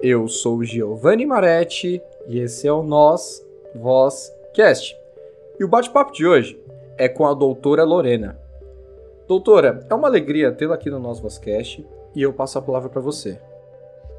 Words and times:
Eu 0.00 0.28
sou 0.28 0.62
Giovanni 0.62 1.26
Maretti 1.26 2.00
e 2.28 2.38
esse 2.38 2.68
é 2.68 2.72
o 2.72 2.84
Nós 2.84 3.44
Voz 3.74 4.32
Cast. 4.54 4.96
E 5.58 5.64
o 5.64 5.68
bate-papo 5.68 6.12
de 6.12 6.24
hoje 6.24 6.56
é 6.96 7.08
com 7.08 7.26
a 7.26 7.34
doutora 7.34 7.82
Lorena. 7.82 8.38
Doutora, 9.26 9.84
é 9.90 9.94
uma 9.94 10.06
alegria 10.06 10.52
tê-la 10.52 10.76
aqui 10.76 10.88
no 10.88 11.00
Nós 11.00 11.18
Voz 11.18 11.36
Cast 11.36 11.84
e 12.14 12.22
eu 12.22 12.32
passo 12.32 12.58
a 12.60 12.62
palavra 12.62 12.88
para 12.88 13.00
você. 13.00 13.40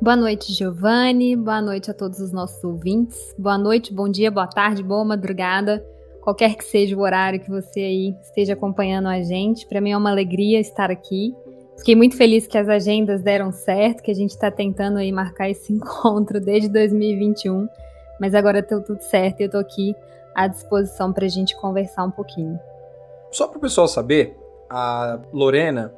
Boa 0.01 0.18
noite, 0.18 0.51
Giovanni. 0.51 1.37
Boa 1.37 1.61
noite 1.61 1.89
a 1.89 1.93
todos 1.93 2.19
os 2.19 2.33
nossos 2.33 2.61
ouvintes. 2.61 3.33
Boa 3.37 3.57
noite, 3.57 3.93
bom 3.93 4.09
dia, 4.09 4.29
boa 4.29 4.47
tarde, 4.47 4.83
boa 4.83 5.05
madrugada. 5.05 5.86
Qualquer 6.19 6.55
que 6.55 6.65
seja 6.65 6.93
o 6.93 7.00
horário 7.00 7.39
que 7.39 7.50
você 7.50 7.79
aí 7.79 8.15
esteja 8.21 8.51
acompanhando 8.51 9.07
a 9.07 9.21
gente, 9.21 9.65
para 9.65 9.79
mim 9.79 9.91
é 9.91 9.97
uma 9.97 10.11
alegria 10.11 10.59
estar 10.59 10.91
aqui. 10.91 11.33
Fiquei 11.79 11.96
muito 11.96 12.18
feliz 12.18 12.46
que 12.46 12.57
as 12.57 12.68
agendas 12.68 13.21
deram 13.21 13.54
certo, 13.54 14.04
que 14.04 14.11
a 14.11 14.14
gente 14.14 14.32
está 14.32 14.51
tentando 14.51 14.97
aí 14.97 15.14
marcar 15.14 15.50
esse 15.50 15.71
encontro 15.74 16.39
desde 16.39 16.68
2021, 16.68 17.68
mas 18.20 18.36
agora 18.36 18.61
deu 18.61 18.83
tudo 18.83 19.01
certo 19.01 19.39
e 19.39 19.43
eu 19.43 19.46
estou 19.46 19.61
aqui 19.61 19.96
à 20.36 20.46
disposição 20.46 21.14
para 21.14 21.25
a 21.25 21.29
gente 21.29 21.56
conversar 21.56 22.04
um 22.04 22.11
pouquinho. 22.11 22.60
Só 23.32 23.47
para 23.47 23.57
o 23.57 23.61
pessoal 23.61 23.87
saber, 23.87 24.37
a 24.70 25.20
Lorena, 25.32 25.93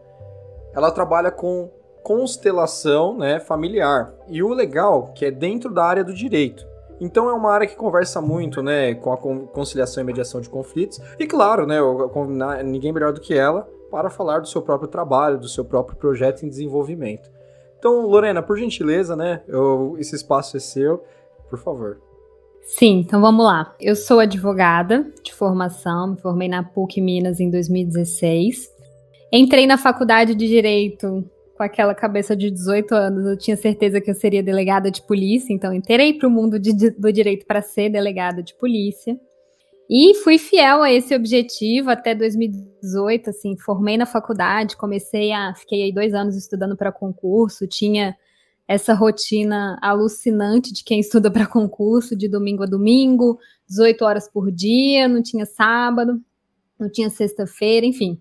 ela 0.74 0.92
trabalha 0.92 1.32
com 1.32 1.70
constelação 2.04 3.18
né, 3.18 3.40
familiar. 3.40 4.14
E 4.28 4.44
o 4.44 4.50
legal 4.50 5.12
que 5.16 5.26
é 5.26 5.32
dentro 5.32 5.74
da 5.74 5.84
área 5.84 6.04
do 6.04 6.14
direito. 6.14 6.66
Então 7.00 7.28
é 7.28 7.34
uma 7.34 7.52
área 7.52 7.66
que 7.66 7.76
conversa 7.76 8.22
muito, 8.22 8.62
né, 8.62 8.94
com 8.94 9.12
a 9.12 9.18
conciliação 9.18 10.04
e 10.04 10.06
mediação 10.06 10.40
de 10.40 10.50
conflitos. 10.50 11.02
E 11.20 11.26
claro, 11.26 11.66
né, 11.66 11.80
ninguém 12.64 12.92
melhor 12.92 13.14
do 13.14 13.20
que 13.20 13.34
ela 13.34 13.68
para 13.92 14.10
falar 14.10 14.40
do 14.40 14.48
seu 14.48 14.62
próprio 14.62 14.90
trabalho, 14.90 15.38
do 15.38 15.50
seu 15.50 15.66
próprio 15.66 15.98
projeto 15.98 16.44
em 16.44 16.50
desenvolvimento. 16.50 17.30
Então, 17.78 18.08
Lorena, 18.08 18.42
por 18.42 18.58
gentileza, 18.58 19.16
né, 19.16 19.42
eu, 19.48 19.96
esse 20.00 20.16
espaço 20.16 20.56
é 20.56 20.60
seu, 20.60 21.04
por 21.50 21.60
favor. 21.60 22.00
Sim, 22.64 23.00
então 23.00 23.20
vamos 23.20 23.44
lá. 23.44 23.76
Eu 23.80 23.96
sou 23.96 24.20
advogada 24.20 25.06
de 25.22 25.34
formação, 25.34 26.12
me 26.12 26.18
formei 26.18 26.48
na 26.48 26.64
PUC 26.64 27.02
Minas 27.02 27.40
em 27.40 27.50
2016. 27.50 28.72
Entrei 29.32 29.68
na 29.68 29.78
faculdade 29.78 30.36
de 30.36 30.48
Direito 30.48 31.26
com 31.62 31.64
aquela 31.64 31.94
cabeça 31.94 32.36
de 32.36 32.50
18 32.50 32.96
anos, 32.96 33.26
eu 33.26 33.38
tinha 33.38 33.56
certeza 33.56 34.02
que 34.02 34.10
eu 34.10 34.16
seria 34.16 34.42
delegada 34.42 34.90
de 34.90 35.00
polícia, 35.04 35.54
então 35.54 35.72
entrei 35.72 36.12
para 36.14 36.28
o 36.28 36.32
mundo 36.32 36.58
de, 36.58 36.90
do 36.90 37.14
direito 37.14 37.46
para 37.46 37.62
ser 37.62 37.88
delegada 37.88 38.42
de 38.42 38.56
polícia. 38.56 39.16
E 39.94 40.16
fui 40.24 40.38
fiel 40.38 40.82
a 40.82 40.90
esse 40.90 41.14
objetivo 41.14 41.90
até 41.90 42.16
2018, 42.16 43.30
assim, 43.30 43.58
formei 43.58 43.98
na 43.98 44.06
faculdade, 44.06 44.78
comecei 44.78 45.34
a, 45.34 45.54
fiquei 45.54 45.84
aí 45.84 45.92
dois 45.92 46.14
anos 46.14 46.38
estudando 46.38 46.78
para 46.78 46.94
concurso, 46.94 47.68
tinha 47.68 48.16
essa 48.66 48.94
rotina 48.94 49.78
alucinante 49.82 50.72
de 50.72 50.82
quem 50.82 51.02
estuda 51.02 51.30
para 51.30 51.46
concurso, 51.46 52.16
de 52.16 52.30
domingo 52.30 52.64
a 52.64 52.66
domingo, 52.66 53.38
18 53.68 54.06
horas 54.06 54.30
por 54.30 54.50
dia, 54.50 55.10
não 55.10 55.22
tinha 55.22 55.46
sábado, 55.46 56.22
não 56.80 56.90
tinha 56.90 57.10
sexta-feira, 57.10 57.86
enfim. 57.86 58.18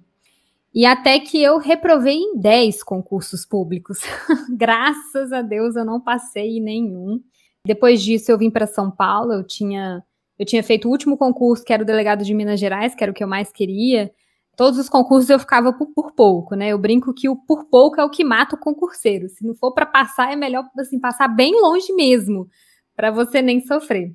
E 0.75 0.85
até 0.85 1.21
que 1.21 1.41
eu 1.41 1.59
reprovei 1.59 2.17
em 2.17 2.37
10 2.37 2.83
concursos 2.83 3.47
públicos. 3.47 4.01
Graças 4.59 5.33
a 5.33 5.41
Deus 5.41 5.77
eu 5.77 5.85
não 5.85 6.01
passei 6.01 6.59
em 6.59 6.61
nenhum. 6.61 7.23
Depois 7.65 8.03
disso 8.03 8.33
eu 8.33 8.39
vim 8.39 8.51
para 8.51 8.67
São 8.67 8.91
Paulo, 8.91 9.33
eu 9.33 9.47
tinha 9.47 10.03
eu 10.41 10.47
tinha 10.47 10.63
feito 10.63 10.89
o 10.89 10.91
último 10.91 11.19
concurso, 11.19 11.63
que 11.63 11.71
era 11.71 11.83
o 11.83 11.87
delegado 11.87 12.25
de 12.25 12.33
Minas 12.33 12.59
Gerais, 12.59 12.95
que 12.95 13.05
era 13.05 13.13
o 13.13 13.15
que 13.15 13.23
eu 13.23 13.29
mais 13.29 13.53
queria. 13.53 14.11
Todos 14.57 14.79
os 14.79 14.89
concursos 14.89 15.29
eu 15.29 15.39
ficava 15.39 15.71
por, 15.71 15.89
por 15.93 16.13
pouco, 16.13 16.55
né? 16.55 16.69
Eu 16.69 16.79
brinco 16.79 17.13
que 17.13 17.29
o 17.29 17.37
por 17.37 17.67
pouco 17.67 18.01
é 18.01 18.05
o 18.05 18.09
que 18.09 18.25
mata 18.25 18.57
o 18.57 18.59
concurseiro. 18.59 19.29
Se 19.29 19.47
não 19.47 19.55
for 19.55 19.75
para 19.75 19.85
passar, 19.85 20.33
é 20.33 20.37
melhor 20.37 20.65
assim 20.79 20.99
passar 20.99 21.29
bem 21.29 21.61
longe 21.61 21.93
mesmo, 21.93 22.49
para 22.97 23.11
você 23.11 23.43
nem 23.43 23.61
sofrer. 23.61 24.15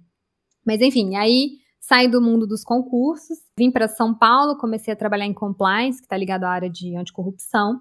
Mas 0.65 0.81
enfim, 0.81 1.15
aí 1.15 1.59
Saí 1.79 2.07
do 2.07 2.19
mundo 2.19 2.47
dos 2.47 2.63
concursos, 2.63 3.37
vim 3.55 3.69
para 3.69 3.87
São 3.87 4.11
Paulo, 4.11 4.57
comecei 4.57 4.91
a 4.91 4.97
trabalhar 4.97 5.27
em 5.27 5.33
compliance, 5.33 5.99
que 5.99 6.05
está 6.07 6.17
ligado 6.17 6.45
à 6.45 6.49
área 6.49 6.67
de 6.67 6.95
anticorrupção, 6.95 7.79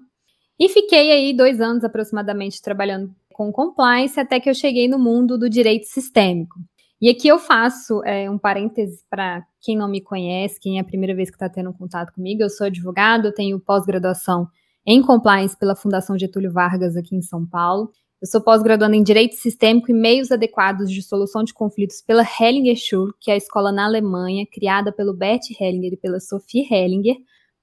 e 0.59 0.69
fiquei 0.69 1.11
aí 1.11 1.35
dois 1.35 1.59
anos 1.59 1.83
aproximadamente 1.83 2.61
trabalhando 2.61 3.11
com 3.33 3.51
compliance 3.51 4.19
até 4.19 4.39
que 4.39 4.47
eu 4.47 4.53
cheguei 4.53 4.87
no 4.87 4.99
mundo 4.99 5.39
do 5.39 5.49
direito 5.49 5.87
sistêmico. 5.87 6.59
E 7.05 7.09
aqui 7.11 7.27
eu 7.27 7.37
faço 7.37 8.03
é, 8.03 8.27
um 8.27 8.35
parêntese 8.35 9.05
para 9.07 9.45
quem 9.61 9.77
não 9.77 9.87
me 9.87 10.01
conhece, 10.01 10.59
quem 10.59 10.79
é 10.79 10.81
a 10.81 10.83
primeira 10.83 11.13
vez 11.13 11.29
que 11.29 11.35
está 11.35 11.47
tendo 11.47 11.71
contato 11.71 12.11
comigo. 12.11 12.41
Eu 12.41 12.49
sou 12.49 12.65
advogado, 12.65 13.31
tenho 13.31 13.59
pós-graduação 13.59 14.47
em 14.83 15.03
compliance 15.03 15.55
pela 15.55 15.75
Fundação 15.75 16.17
Getúlio 16.17 16.51
Vargas 16.51 16.97
aqui 16.97 17.15
em 17.15 17.21
São 17.21 17.45
Paulo. 17.45 17.91
Eu 18.19 18.27
sou 18.27 18.41
pós-graduanda 18.41 18.95
em 18.95 19.03
Direito 19.03 19.35
Sistêmico 19.35 19.91
e 19.91 19.93
Meios 19.93 20.31
Adequados 20.31 20.91
de 20.91 21.03
Solução 21.03 21.43
de 21.43 21.53
Conflitos 21.53 22.01
pela 22.01 22.23
Hellinger 22.23 22.75
Schule, 22.75 23.13
que 23.21 23.29
é 23.29 23.35
a 23.35 23.37
escola 23.37 23.71
na 23.71 23.85
Alemanha, 23.85 24.43
criada 24.51 24.91
pelo 24.91 25.13
Bert 25.13 25.43
Hellinger 25.61 25.93
e 25.93 25.97
pela 25.97 26.19
Sophie 26.19 26.65
Hellinger, 26.67 27.17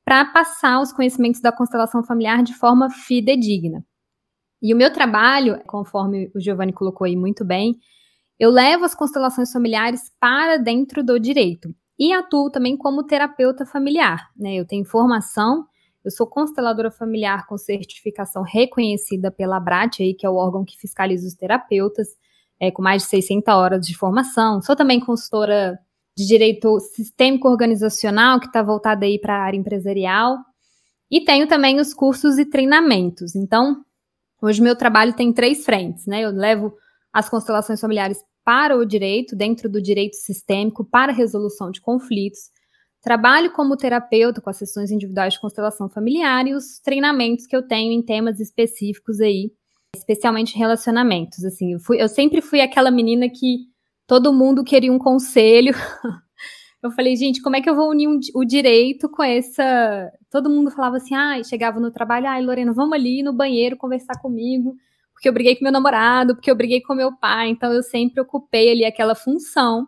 para 0.04 0.24
passar 0.26 0.80
os 0.80 0.92
conhecimentos 0.92 1.40
da 1.40 1.50
constelação 1.50 2.04
familiar 2.04 2.44
de 2.44 2.54
forma 2.54 2.88
fidedigna. 2.90 3.84
E 4.62 4.72
o 4.72 4.76
meu 4.76 4.92
trabalho, 4.92 5.60
conforme 5.66 6.30
o 6.32 6.38
Giovanni 6.38 6.72
colocou 6.72 7.08
aí 7.08 7.16
muito 7.16 7.44
bem, 7.44 7.76
eu 8.38 8.50
levo 8.50 8.84
as 8.84 8.94
constelações 8.94 9.52
familiares 9.52 10.10
para 10.18 10.56
dentro 10.56 11.02
do 11.04 11.18
direito 11.18 11.74
e 11.98 12.12
atuo 12.12 12.50
também 12.50 12.76
como 12.76 13.04
terapeuta 13.04 13.64
familiar. 13.64 14.30
Né? 14.36 14.54
Eu 14.54 14.66
tenho 14.66 14.84
formação 14.84 15.66
eu 16.04 16.10
sou 16.10 16.26
consteladora 16.26 16.90
familiar 16.90 17.46
com 17.46 17.56
certificação 17.56 18.42
reconhecida 18.42 19.30
pela 19.30 19.56
ABRAT, 19.56 20.02
aí, 20.02 20.14
que 20.14 20.26
é 20.26 20.30
o 20.30 20.34
órgão 20.34 20.64
que 20.64 20.76
fiscaliza 20.76 21.26
os 21.26 21.34
terapeutas, 21.34 22.08
é, 22.58 22.70
com 22.70 22.82
mais 22.82 23.02
de 23.02 23.08
600 23.08 23.54
horas 23.54 23.86
de 23.86 23.96
formação. 23.96 24.60
Sou 24.60 24.74
também 24.74 24.98
consultora 24.98 25.78
de 26.16 26.26
direito 26.26 26.78
sistêmico 26.80 27.48
organizacional, 27.48 28.40
que 28.40 28.46
está 28.46 28.62
voltada 28.62 29.06
aí 29.06 29.18
para 29.18 29.36
a 29.36 29.42
área 29.42 29.56
empresarial. 29.56 30.38
E 31.10 31.20
tenho 31.24 31.46
também 31.46 31.78
os 31.78 31.94
cursos 31.94 32.38
e 32.38 32.44
treinamentos. 32.44 33.36
Então, 33.36 33.84
hoje 34.40 34.60
meu 34.60 34.74
trabalho 34.74 35.12
tem 35.12 35.32
três 35.32 35.64
frentes, 35.64 36.06
né? 36.06 36.22
Eu 36.22 36.30
levo 36.30 36.74
as 37.12 37.28
constelações 37.28 37.80
familiares 37.80 38.18
para 38.44 38.76
o 38.76 38.84
direito, 38.84 39.36
dentro 39.36 39.68
do 39.68 39.80
direito 39.80 40.16
sistêmico, 40.16 40.84
para 40.84 41.12
resolução 41.12 41.70
de 41.70 41.80
conflitos. 41.80 42.50
Trabalho 43.02 43.52
como 43.52 43.76
terapeuta 43.76 44.40
com 44.40 44.50
as 44.50 44.56
sessões 44.56 44.90
individuais 44.90 45.34
de 45.34 45.40
constelação 45.40 45.88
familiar 45.88 46.46
e 46.46 46.54
os 46.54 46.78
treinamentos 46.80 47.46
que 47.46 47.56
eu 47.56 47.66
tenho 47.66 47.92
em 47.92 48.02
temas 48.02 48.40
específicos 48.40 49.20
aí, 49.20 49.50
especialmente 49.94 50.56
relacionamentos. 50.56 51.44
Assim, 51.44 51.72
eu, 51.72 51.80
fui, 51.80 52.00
eu 52.00 52.08
sempre 52.08 52.40
fui 52.40 52.60
aquela 52.60 52.90
menina 52.90 53.28
que 53.28 53.66
todo 54.06 54.32
mundo 54.32 54.64
queria 54.64 54.92
um 54.92 54.98
conselho. 54.98 55.74
eu 56.82 56.90
falei, 56.92 57.16
gente, 57.16 57.42
como 57.42 57.56
é 57.56 57.60
que 57.60 57.68
eu 57.68 57.74
vou 57.74 57.90
unir 57.90 58.08
um, 58.08 58.18
o 58.34 58.44
direito 58.44 59.08
com 59.08 59.22
essa. 59.22 60.10
Todo 60.30 60.50
mundo 60.50 60.70
falava 60.70 60.96
assim, 60.96 61.14
ah, 61.14 61.42
chegava 61.42 61.80
no 61.80 61.90
trabalho, 61.90 62.26
ai, 62.26 62.42
Lorena, 62.42 62.72
vamos 62.72 62.94
ali 62.94 63.22
no 63.22 63.32
banheiro 63.32 63.76
conversar 63.76 64.20
comigo, 64.20 64.76
porque 65.22 65.28
eu 65.28 65.32
briguei 65.32 65.54
com 65.54 65.62
meu 65.62 65.72
namorado, 65.72 66.34
porque 66.34 66.50
eu 66.50 66.56
briguei 66.56 66.80
com 66.80 66.96
meu 66.96 67.12
pai. 67.12 67.48
Então 67.48 67.72
eu 67.72 67.80
sempre 67.80 68.20
ocupei 68.20 68.72
ali 68.72 68.84
aquela 68.84 69.14
função. 69.14 69.86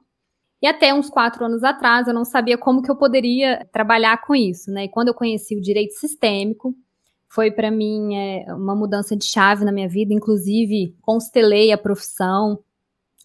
E 0.62 0.66
até 0.66 0.94
uns 0.94 1.10
quatro 1.10 1.44
anos 1.44 1.64
atrás 1.64 2.06
eu 2.06 2.14
não 2.14 2.24
sabia 2.24 2.56
como 2.56 2.80
que 2.80 2.88
eu 2.88 2.94
poderia 2.94 3.66
trabalhar 3.72 4.22
com 4.24 4.32
isso, 4.32 4.70
né? 4.70 4.84
E 4.84 4.88
quando 4.88 5.08
eu 5.08 5.14
conheci 5.14 5.56
o 5.56 5.60
direito 5.60 5.94
sistêmico, 5.94 6.72
foi 7.26 7.50
para 7.50 7.68
mim 7.68 8.14
é, 8.14 8.54
uma 8.54 8.76
mudança 8.76 9.16
de 9.16 9.24
chave 9.24 9.64
na 9.64 9.72
minha 9.72 9.88
vida, 9.88 10.14
inclusive 10.14 10.94
constelei 11.02 11.72
a 11.72 11.78
profissão, 11.78 12.60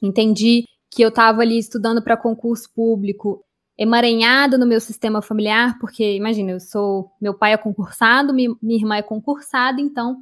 entendi 0.02 0.66
que 0.90 1.04
eu 1.04 1.10
estava 1.10 1.42
ali 1.42 1.60
estudando 1.60 2.02
para 2.02 2.18
concurso 2.18 2.74
público, 2.74 3.46
emaranhado 3.78 4.58
no 4.58 4.66
meu 4.66 4.82
sistema 4.82 5.22
familiar, 5.22 5.78
porque 5.78 6.16
imagina, 6.16 6.54
eu 6.54 6.60
sou, 6.60 7.12
meu 7.22 7.36
pai 7.36 7.54
é 7.54 7.58
concursado, 7.58 8.34
minha, 8.34 8.50
minha 8.60 8.80
irmã 8.80 8.96
é 8.96 9.04
concursada, 9.04 9.80
então 9.80 10.18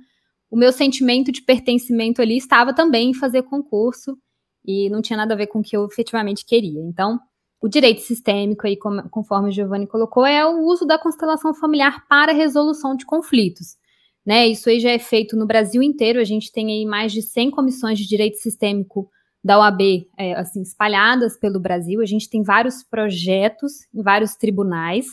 o 0.50 0.58
meu 0.58 0.72
sentimento 0.72 1.32
de 1.32 1.42
pertencimento 1.42 2.22
ali 2.22 2.38
estava 2.38 2.74
também 2.74 3.10
em 3.10 3.14
fazer 3.14 3.44
concurso 3.44 4.18
e 4.66 4.90
não 4.90 5.02
tinha 5.02 5.18
nada 5.18 5.34
a 5.34 5.38
ver 5.38 5.48
com 5.48 5.60
o 5.60 5.64
que 5.64 5.76
eu 5.76 5.86
efetivamente 5.86 6.46
queria. 6.46 6.82
Então, 6.82 7.20
o 7.62 7.68
direito 7.68 8.02
sistêmico, 8.02 8.68
aí, 8.68 8.78
conforme 9.10 9.50
o 9.50 9.52
Giovanni 9.52 9.88
colocou, 9.88 10.26
é 10.26 10.46
o 10.46 10.60
uso 10.66 10.86
da 10.86 11.00
constelação 11.00 11.54
familiar 11.54 12.06
para 12.08 12.32
resolução 12.32 12.96
de 12.96 13.06
conflitos. 13.06 13.78
Né? 14.26 14.48
Isso 14.48 14.70
aí 14.70 14.80
já 14.80 14.92
é 14.92 15.00
feito 15.00 15.36
no 15.38 15.48
Brasil 15.48 15.82
inteiro, 15.82 16.20
a 16.20 16.24
gente 16.24 16.52
tem 16.52 16.68
aí 16.70 16.86
mais 16.86 17.12
de 17.12 17.22
100 17.22 17.52
comissões 17.52 17.98
de 17.98 18.08
direito 18.08 18.38
sistêmico 18.38 19.10
da 19.44 19.58
OAB 19.60 19.82
é, 20.18 20.34
assim, 20.34 20.62
espalhadas 20.62 21.38
pelo 21.38 21.60
Brasil. 21.60 22.02
A 22.02 22.06
gente 22.06 22.30
tem 22.30 22.44
vários 22.44 22.84
projetos 22.84 23.88
em 23.94 24.02
vários 24.02 24.36
tribunais 24.36 25.06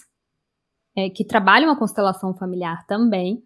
é, 0.96 1.08
que 1.08 1.25
trabalham 1.25 1.70
a 1.70 1.76
constelação 1.76 2.34
familiar 2.34 2.84
também. 2.86 3.42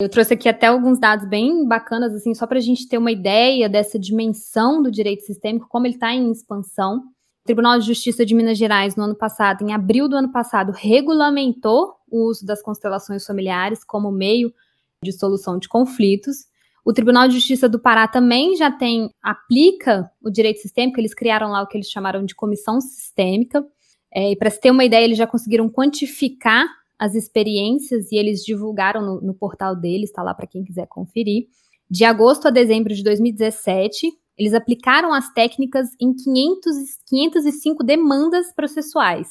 Eu 0.00 0.08
trouxe 0.08 0.34
aqui 0.34 0.48
até 0.48 0.66
alguns 0.66 0.98
dados 0.98 1.28
bem 1.28 1.66
bacanas, 1.66 2.12
assim, 2.12 2.34
só 2.34 2.48
para 2.48 2.58
a 2.58 2.60
gente 2.60 2.88
ter 2.88 2.98
uma 2.98 3.12
ideia 3.12 3.68
dessa 3.68 3.96
dimensão 3.96 4.82
do 4.82 4.90
direito 4.90 5.22
sistêmico, 5.22 5.68
como 5.68 5.86
ele 5.86 5.94
está 5.94 6.12
em 6.12 6.32
expansão. 6.32 6.98
O 6.98 7.46
Tribunal 7.46 7.78
de 7.78 7.86
Justiça 7.86 8.26
de 8.26 8.34
Minas 8.34 8.58
Gerais, 8.58 8.96
no 8.96 9.04
ano 9.04 9.14
passado, 9.14 9.62
em 9.62 9.72
abril 9.72 10.08
do 10.08 10.16
ano 10.16 10.32
passado, 10.32 10.72
regulamentou 10.72 11.94
o 12.10 12.28
uso 12.28 12.44
das 12.44 12.60
constelações 12.60 13.24
familiares 13.24 13.84
como 13.84 14.10
meio 14.10 14.52
de 15.00 15.12
solução 15.12 15.58
de 15.58 15.68
conflitos. 15.68 16.46
O 16.84 16.92
Tribunal 16.92 17.28
de 17.28 17.34
Justiça 17.34 17.68
do 17.68 17.78
Pará 17.78 18.08
também 18.08 18.56
já 18.56 18.72
tem, 18.72 19.10
aplica 19.22 20.10
o 20.20 20.28
direito 20.28 20.58
sistêmico, 20.58 20.98
eles 20.98 21.14
criaram 21.14 21.50
lá 21.50 21.62
o 21.62 21.68
que 21.68 21.76
eles 21.76 21.88
chamaram 21.88 22.24
de 22.24 22.34
comissão 22.34 22.80
sistêmica. 22.80 23.64
É, 24.12 24.32
e 24.32 24.36
para 24.36 24.50
se 24.50 24.60
ter 24.60 24.72
uma 24.72 24.84
ideia, 24.84 25.04
eles 25.04 25.18
já 25.18 25.26
conseguiram 25.26 25.68
quantificar 25.68 26.66
as 26.98 27.14
experiências 27.14 28.10
e 28.12 28.16
eles 28.16 28.42
divulgaram 28.42 29.02
no, 29.02 29.20
no 29.20 29.34
portal 29.34 29.74
deles, 29.74 30.10
está 30.10 30.22
lá 30.22 30.34
para 30.34 30.46
quem 30.46 30.64
quiser 30.64 30.86
conferir. 30.86 31.46
De 31.90 32.04
agosto 32.04 32.48
a 32.48 32.50
dezembro 32.50 32.94
de 32.94 33.02
2017, 33.02 34.10
eles 34.36 34.54
aplicaram 34.54 35.12
as 35.12 35.32
técnicas 35.32 35.88
em 36.00 36.14
500, 36.14 36.76
505 37.06 37.84
demandas 37.84 38.52
processuais. 38.54 39.28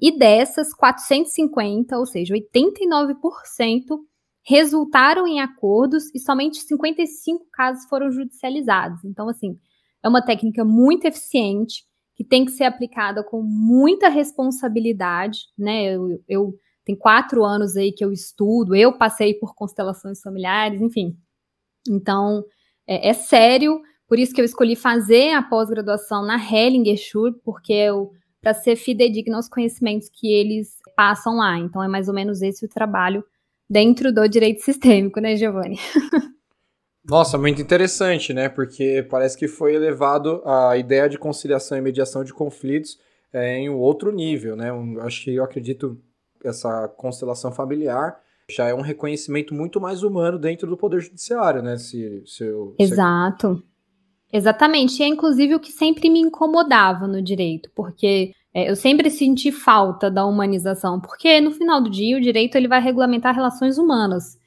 E 0.00 0.16
dessas, 0.16 0.72
450, 0.74 1.98
ou 1.98 2.06
seja, 2.06 2.34
89%, 2.34 3.14
resultaram 4.46 5.26
em 5.26 5.40
acordos 5.40 6.04
e 6.14 6.18
somente 6.18 6.60
55 6.60 7.46
casos 7.52 7.86
foram 7.88 8.10
judicializados. 8.10 9.04
Então, 9.04 9.28
assim, 9.28 9.58
é 10.02 10.08
uma 10.08 10.24
técnica 10.24 10.64
muito 10.64 11.04
eficiente 11.04 11.84
que 12.14 12.24
tem 12.24 12.44
que 12.44 12.52
ser 12.52 12.64
aplicada 12.64 13.22
com 13.22 13.42
muita 13.42 14.08
responsabilidade, 14.08 15.40
né? 15.56 15.94
Eu, 15.94 16.22
eu 16.28 16.54
tenho 16.88 16.98
quatro 16.98 17.44
anos 17.44 17.76
aí 17.76 17.92
que 17.92 18.02
eu 18.02 18.10
estudo, 18.10 18.74
eu 18.74 18.96
passei 18.96 19.34
por 19.34 19.54
constelações 19.54 20.22
familiares, 20.22 20.80
enfim. 20.80 21.14
Então, 21.86 22.42
é, 22.86 23.10
é 23.10 23.12
sério, 23.12 23.80
por 24.08 24.18
isso 24.18 24.34
que 24.34 24.40
eu 24.40 24.44
escolhi 24.44 24.74
fazer 24.74 25.34
a 25.34 25.42
pós-graduação 25.42 26.24
na 26.24 26.36
Hellinger 26.36 26.96
Schule, 26.96 27.36
porque 27.44 27.74
eu 27.74 28.10
para 28.40 28.54
ser 28.54 28.76
fidedigna 28.76 29.36
aos 29.36 29.48
conhecimentos 29.48 30.08
que 30.08 30.32
eles 30.32 30.76
passam 30.96 31.36
lá. 31.36 31.58
Então, 31.58 31.82
é 31.82 31.88
mais 31.88 32.08
ou 32.08 32.14
menos 32.14 32.40
esse 32.40 32.64
o 32.64 32.68
trabalho 32.68 33.22
dentro 33.68 34.12
do 34.12 34.26
direito 34.28 34.62
sistêmico, 34.62 35.20
né, 35.20 35.36
Giovanni? 35.36 35.76
Nossa, 37.04 37.36
muito 37.36 37.60
interessante, 37.60 38.32
né? 38.32 38.48
Porque 38.48 39.04
parece 39.10 39.36
que 39.36 39.48
foi 39.48 39.74
elevado 39.74 40.40
a 40.46 40.76
ideia 40.76 41.08
de 41.08 41.18
conciliação 41.18 41.76
e 41.76 41.80
mediação 41.80 42.22
de 42.22 42.32
conflitos 42.32 42.98
é, 43.32 43.58
em 43.58 43.68
um 43.68 43.76
outro 43.76 44.12
nível, 44.12 44.54
né? 44.54 44.72
Um, 44.72 45.00
acho 45.00 45.24
que 45.24 45.34
eu 45.34 45.42
acredito 45.42 46.00
essa 46.44 46.88
constelação 46.88 47.52
familiar 47.52 48.20
já 48.50 48.66
é 48.66 48.74
um 48.74 48.80
reconhecimento 48.80 49.54
muito 49.54 49.80
mais 49.80 50.02
humano 50.02 50.38
dentro 50.38 50.68
do 50.68 50.76
poder 50.76 51.00
judiciário, 51.00 51.62
né? 51.62 51.76
Se, 51.76 52.22
se 52.26 52.44
eu, 52.44 52.74
Exato. 52.78 53.56
Se... 53.56 54.36
Exatamente. 54.36 55.00
E 55.00 55.04
é 55.04 55.08
inclusive 55.08 55.54
o 55.54 55.60
que 55.60 55.70
sempre 55.70 56.08
me 56.08 56.20
incomodava 56.20 57.06
no 57.06 57.22
direito, 57.22 57.70
porque 57.74 58.32
é, 58.54 58.70
eu 58.70 58.76
sempre 58.76 59.10
senti 59.10 59.52
falta 59.52 60.10
da 60.10 60.24
humanização, 60.24 61.00
porque 61.00 61.40
no 61.40 61.50
final 61.50 61.80
do 61.80 61.90
dia 61.90 62.16
o 62.16 62.20
direito 62.20 62.56
ele 62.56 62.68
vai 62.68 62.80
regulamentar 62.80 63.34
relações 63.34 63.78
humanas. 63.78 64.38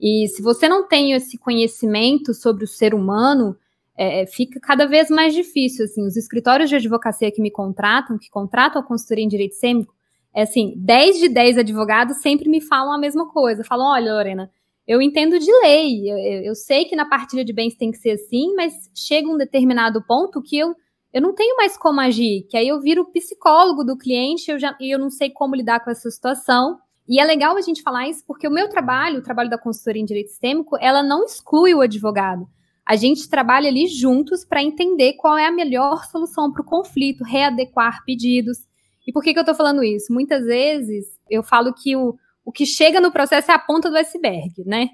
E 0.00 0.26
se 0.28 0.42
você 0.42 0.68
não 0.68 0.86
tem 0.86 1.12
esse 1.12 1.38
conhecimento 1.38 2.34
sobre 2.34 2.64
o 2.64 2.68
ser 2.68 2.94
humano, 2.94 3.56
é, 3.96 4.22
é, 4.22 4.26
fica 4.26 4.58
cada 4.60 4.86
vez 4.86 5.08
mais 5.08 5.32
difícil. 5.32 5.84
Assim, 5.84 6.04
os 6.04 6.16
escritórios 6.16 6.68
de 6.68 6.76
advocacia 6.76 7.30
que 7.30 7.40
me 7.40 7.50
contratam, 7.50 8.18
que 8.18 8.28
contratam 8.28 8.82
a 8.82 8.84
consultoria 8.84 9.24
em 9.24 9.28
direito 9.28 9.54
sêmico, 9.54 9.94
é 10.34 10.42
assim, 10.42 10.74
10 10.76 11.18
de 11.20 11.28
10 11.28 11.58
advogados 11.58 12.18
sempre 12.18 12.48
me 12.48 12.60
falam 12.60 12.92
a 12.92 12.98
mesma 12.98 13.28
coisa. 13.30 13.64
Falam, 13.64 13.86
olha, 13.86 14.12
Lorena, 14.12 14.50
eu 14.86 15.00
entendo 15.00 15.38
de 15.38 15.50
lei, 15.62 16.10
eu, 16.10 16.18
eu 16.42 16.54
sei 16.54 16.84
que 16.84 16.96
na 16.96 17.08
partilha 17.08 17.44
de 17.44 17.52
bens 17.52 17.76
tem 17.76 17.90
que 17.90 17.98
ser 17.98 18.12
assim, 18.12 18.54
mas 18.54 18.90
chega 18.94 19.28
um 19.28 19.38
determinado 19.38 20.02
ponto 20.06 20.42
que 20.42 20.58
eu 20.58 20.74
eu 21.14 21.22
não 21.22 21.32
tenho 21.32 21.56
mais 21.56 21.78
como 21.78 22.00
agir, 22.00 22.44
que 22.50 22.56
aí 22.56 22.66
eu 22.66 22.80
viro 22.80 23.04
psicólogo 23.04 23.84
do 23.84 23.96
cliente 23.96 24.50
eu 24.50 24.58
já, 24.58 24.76
e 24.80 24.92
eu 24.92 24.98
não 24.98 25.08
sei 25.08 25.30
como 25.30 25.54
lidar 25.54 25.78
com 25.78 25.88
essa 25.88 26.10
situação. 26.10 26.76
E 27.08 27.20
é 27.20 27.24
legal 27.24 27.56
a 27.56 27.60
gente 27.60 27.82
falar 27.82 28.08
isso 28.08 28.24
porque 28.26 28.48
o 28.48 28.50
meu 28.50 28.68
trabalho, 28.68 29.20
o 29.20 29.22
trabalho 29.22 29.48
da 29.48 29.56
consultoria 29.56 30.02
em 30.02 30.04
direito 30.04 30.30
sistêmico, 30.30 30.76
ela 30.80 31.04
não 31.04 31.24
exclui 31.24 31.72
o 31.72 31.80
advogado. 31.80 32.48
A 32.84 32.96
gente 32.96 33.28
trabalha 33.28 33.68
ali 33.68 33.86
juntos 33.86 34.44
para 34.44 34.60
entender 34.60 35.12
qual 35.12 35.38
é 35.38 35.46
a 35.46 35.52
melhor 35.52 36.04
solução 36.04 36.50
para 36.50 36.62
o 36.62 36.64
conflito, 36.64 37.22
readequar 37.22 38.02
pedidos. 38.04 38.66
E 39.06 39.12
por 39.12 39.22
que, 39.22 39.32
que 39.32 39.38
eu 39.38 39.42
estou 39.42 39.54
falando 39.54 39.84
isso? 39.84 40.12
Muitas 40.12 40.44
vezes 40.44 41.18
eu 41.28 41.42
falo 41.42 41.72
que 41.74 41.94
o, 41.96 42.16
o 42.44 42.52
que 42.52 42.66
chega 42.66 43.00
no 43.00 43.12
processo 43.12 43.50
é 43.50 43.54
a 43.54 43.58
ponta 43.58 43.90
do 43.90 43.96
iceberg, 43.96 44.64
né? 44.64 44.88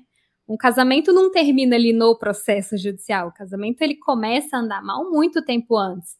Um 0.49 0.57
casamento 0.57 1.13
não 1.13 1.31
termina 1.31 1.77
ali 1.77 1.93
no 1.93 2.19
processo 2.19 2.77
judicial. 2.77 3.29
O 3.29 3.33
casamento 3.33 3.83
ele 3.83 3.95
começa 3.97 4.57
a 4.57 4.61
andar 4.61 4.83
mal 4.83 5.09
muito 5.09 5.45
tempo 5.45 5.77
antes. 5.77 6.17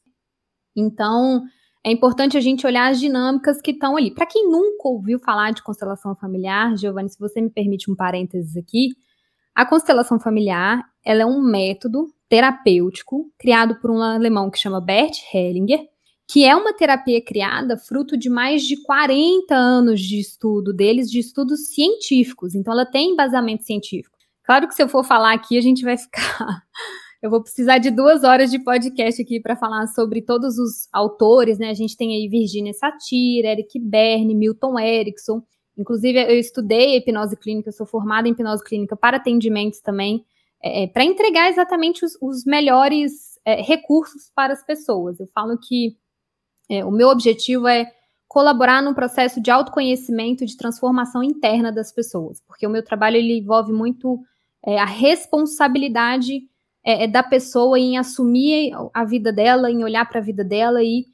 Então, 0.77 1.43
é 1.85 1.91
importante 1.91 2.37
a 2.37 2.41
gente 2.41 2.67
olhar 2.67 2.91
as 2.91 3.01
dinâmicas 3.01 3.61
que 3.61 3.73
estão 3.73 3.97
ali. 3.97 4.15
Para 4.15 4.27
quem 4.27 4.49
nunca 4.49 4.87
ouviu 4.87 5.19
falar 5.19 5.51
de 5.51 5.63
constelação 5.63 6.15
familiar, 6.15 6.77
Giovanni, 6.77 7.11
se 7.11 7.19
você 7.19 7.41
me 7.41 7.51
permite 7.51 7.91
um 7.91 7.97
parênteses 7.97 8.57
aqui, 8.57 8.91
a 9.55 9.67
constelação 9.67 10.21
familiar 10.21 10.85
ela 11.05 11.23
é 11.23 11.27
um 11.27 11.43
método 11.43 12.07
terapêutico 12.29 13.33
criado 13.39 13.81
por 13.81 13.91
um 13.91 14.01
alemão 14.01 14.51
que 14.51 14.59
chama 14.59 14.81
Bert 14.81 15.17
Hellinger, 15.35 15.81
que 16.31 16.45
é 16.45 16.55
uma 16.55 16.73
terapia 16.73 17.21
criada 17.21 17.77
fruto 17.77 18.17
de 18.17 18.31
mais 18.31 18.63
de 18.63 18.81
40 18.83 19.53
anos 19.53 20.01
de 20.01 20.21
estudo 20.21 20.73
deles, 20.73 21.11
de 21.11 21.19
estudos 21.19 21.75
científicos. 21.75 22.55
Então, 22.55 22.73
ela 22.73 22.87
tem 22.87 23.11
embasamento 23.11 23.65
científico. 23.65 24.17
Claro 24.45 24.69
que 24.69 24.75
se 24.75 24.81
eu 24.81 24.89
for 24.89 25.05
falar 25.05 25.33
aqui, 25.33 25.59
a 25.59 25.61
gente 25.61 25.83
vai 25.83 25.97
ficar. 25.97 26.63
Eu 27.23 27.29
vou 27.29 27.43
precisar 27.43 27.77
de 27.77 27.91
duas 27.91 28.25
horas 28.25 28.51
de 28.51 28.59
podcast 28.59 29.21
aqui 29.21 29.39
para 29.39 29.55
falar 29.55 29.87
sobre 29.89 30.23
todos 30.23 30.57
os 30.57 30.89
autores, 30.91 31.59
né? 31.59 31.69
A 31.69 31.75
gente 31.75 31.95
tem 31.95 32.15
aí 32.15 32.27
Virginia 32.27 32.73
Satir, 32.73 33.45
Eric 33.45 33.79
Berne, 33.79 34.35
Milton 34.35 34.79
Erickson. 34.79 35.43
Inclusive, 35.77 36.19
eu 36.19 36.39
estudei 36.39 36.97
hipnose 36.97 37.37
clínica, 37.37 37.73
sou 37.73 37.85
formada 37.85 38.27
em 38.27 38.31
hipnose 38.31 38.65
clínica 38.65 38.97
para 38.97 39.19
atendimentos 39.19 39.83
também, 39.83 40.25
é, 40.63 40.85
é 40.85 40.87
para 40.87 41.05
entregar 41.05 41.51
exatamente 41.51 42.07
os, 42.07 42.17
os 42.23 42.47
melhores 42.47 43.39
é, 43.45 43.61
recursos 43.61 44.31
para 44.35 44.55
as 44.55 44.65
pessoas. 44.65 45.21
Eu 45.21 45.27
falo 45.35 45.59
que 45.59 45.99
é, 46.71 46.85
o 46.85 46.91
meu 46.91 47.09
objetivo 47.09 47.67
é 47.67 47.93
colaborar 48.29 48.81
no 48.81 48.95
processo 48.95 49.43
de 49.43 49.51
autoconhecimento, 49.51 50.47
de 50.47 50.57
transformação 50.57 51.21
interna 51.21 51.73
das 51.73 51.91
pessoas, 51.91 52.41
porque 52.47 52.65
o 52.65 52.71
meu 52.71 52.85
trabalho 52.85 53.17
ele 53.17 53.39
envolve 53.39 53.73
muito 53.73 54.21
é, 54.65 54.79
a 54.79 54.85
responsabilidade 54.85 56.43
é, 56.85 57.05
é, 57.05 57.09
da 57.09 57.25
pessoa 57.25 57.77
em 57.77 57.99
assumir 57.99 58.73
a 58.95 59.05
vida 59.05 59.33
dela, 59.33 59.69
em 59.69 59.83
olhar 59.83 60.09
para 60.09 60.21
a 60.21 60.23
vida 60.23 60.45
dela 60.45 60.81
e 60.81 61.07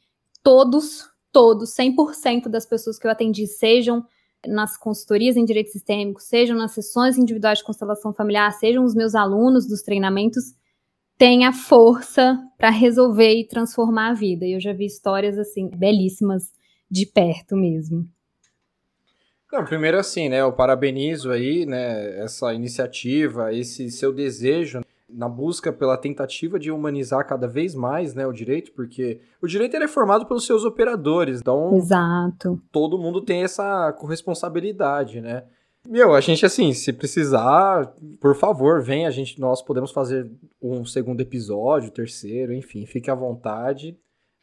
todos, 0.43 1.09
todos, 1.33 1.75
100% 1.75 2.49
das 2.49 2.67
pessoas 2.67 2.99
que 2.99 3.07
eu 3.07 3.11
atendi, 3.11 3.47
sejam 3.47 4.05
nas 4.47 4.77
consultorias 4.77 5.37
em 5.37 5.45
direito 5.45 5.71
sistêmico, 5.71 6.21
sejam 6.21 6.57
nas 6.57 6.73
sessões 6.73 7.17
individuais 7.17 7.59
de 7.59 7.65
constelação 7.65 8.13
familiar, 8.13 8.53
sejam 8.53 8.85
os 8.85 8.95
meus 8.95 9.15
alunos 9.15 9.67
dos 9.67 9.81
treinamentos, 9.81 10.55
têm 11.19 11.47
a 11.47 11.53
força 11.53 12.39
para 12.59 12.71
resolver 12.71 13.35
e 13.35 13.47
transformar 13.47 14.11
a 14.11 14.15
vida. 14.15 14.45
E 14.45 14.55
eu 14.55 14.61
já 14.61 14.73
vi 14.73 14.87
histórias 14.87 15.39
assim 15.39 15.69
belíssimas 15.69 16.53
de 16.91 17.07
perto 17.07 17.57
mesmo. 17.57 18.07
Não, 19.53 19.65
primeiro 19.65 19.99
assim, 19.99 20.29
né, 20.29 20.41
eu 20.41 20.53
parabenizo 20.53 21.31
aí, 21.31 21.65
né, 21.65 22.19
essa 22.19 22.53
iniciativa, 22.53 23.55
esse 23.55 23.91
seu 23.91 24.13
desejo 24.13 24.83
na 25.09 25.29
busca 25.29 25.73
pela 25.73 25.97
tentativa 25.97 26.59
de 26.59 26.71
humanizar 26.71 27.25
cada 27.27 27.47
vez 27.47 27.75
mais, 27.75 28.13
né, 28.13 28.27
o 28.27 28.33
direito, 28.33 28.73
porque 28.73 29.21
o 29.41 29.47
direito 29.47 29.77
é 29.77 29.89
formado 29.89 30.27
pelos 30.27 30.45
seus 30.45 30.65
operadores, 30.65 31.41
então 31.41 31.75
Exato. 31.77 32.61
todo 32.73 32.99
mundo 32.99 33.21
tem 33.21 33.45
essa 33.45 33.93
corresponsabilidade, 33.93 35.21
né? 35.21 35.45
Meu, 35.89 36.15
a 36.15 36.21
gente 36.21 36.45
assim, 36.45 36.73
se 36.73 36.93
precisar, 36.93 37.95
por 38.21 38.35
favor, 38.35 38.83
vem, 38.83 39.07
a 39.07 39.11
gente 39.11 39.41
nós 39.41 39.63
podemos 39.63 39.91
fazer 39.91 40.31
um 40.61 40.85
segundo 40.85 41.21
episódio, 41.21 41.91
terceiro, 41.91 42.53
enfim, 42.53 42.87
fique 42.87 43.11
à 43.11 43.15
vontade. 43.15 43.97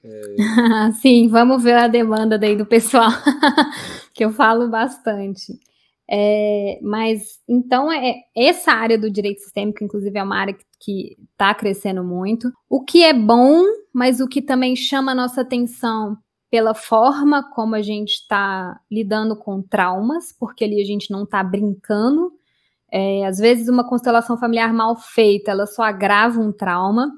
É... 0.03 0.21
Sim, 1.01 1.27
vamos 1.27 1.63
ver 1.63 1.75
a 1.75 1.87
demanda 1.87 2.37
daí 2.37 2.55
do 2.55 2.65
pessoal, 2.65 3.09
que 4.13 4.23
eu 4.23 4.31
falo 4.31 4.69
bastante. 4.69 5.53
É, 6.09 6.79
mas 6.81 7.39
então 7.47 7.91
é 7.91 8.15
essa 8.35 8.71
área 8.71 8.97
do 8.97 9.09
direito 9.09 9.41
sistêmico, 9.41 9.83
inclusive, 9.83 10.17
é 10.17 10.23
uma 10.23 10.37
área 10.37 10.55
que 10.79 11.17
está 11.31 11.53
crescendo 11.55 12.03
muito. 12.03 12.51
O 12.69 12.83
que 12.83 13.03
é 13.03 13.13
bom, 13.13 13.63
mas 13.93 14.19
o 14.19 14.27
que 14.27 14.41
também 14.41 14.75
chama 14.75 15.13
a 15.13 15.15
nossa 15.15 15.41
atenção 15.41 16.17
pela 16.53 16.75
forma 16.75 17.49
como 17.49 17.73
a 17.73 17.81
gente 17.81 18.11
está 18.11 18.79
lidando 18.91 19.35
com 19.35 19.59
traumas, 19.59 20.31
porque 20.31 20.63
ali 20.63 20.79
a 20.79 20.85
gente 20.85 21.09
não 21.09 21.23
está 21.23 21.43
brincando. 21.43 22.31
É, 22.91 23.25
às 23.25 23.39
vezes, 23.39 23.67
uma 23.67 23.83
constelação 23.83 24.37
familiar 24.37 24.71
mal 24.71 24.95
feita, 24.95 25.49
ela 25.49 25.65
só 25.65 25.81
agrava 25.81 26.39
um 26.39 26.51
trauma. 26.51 27.11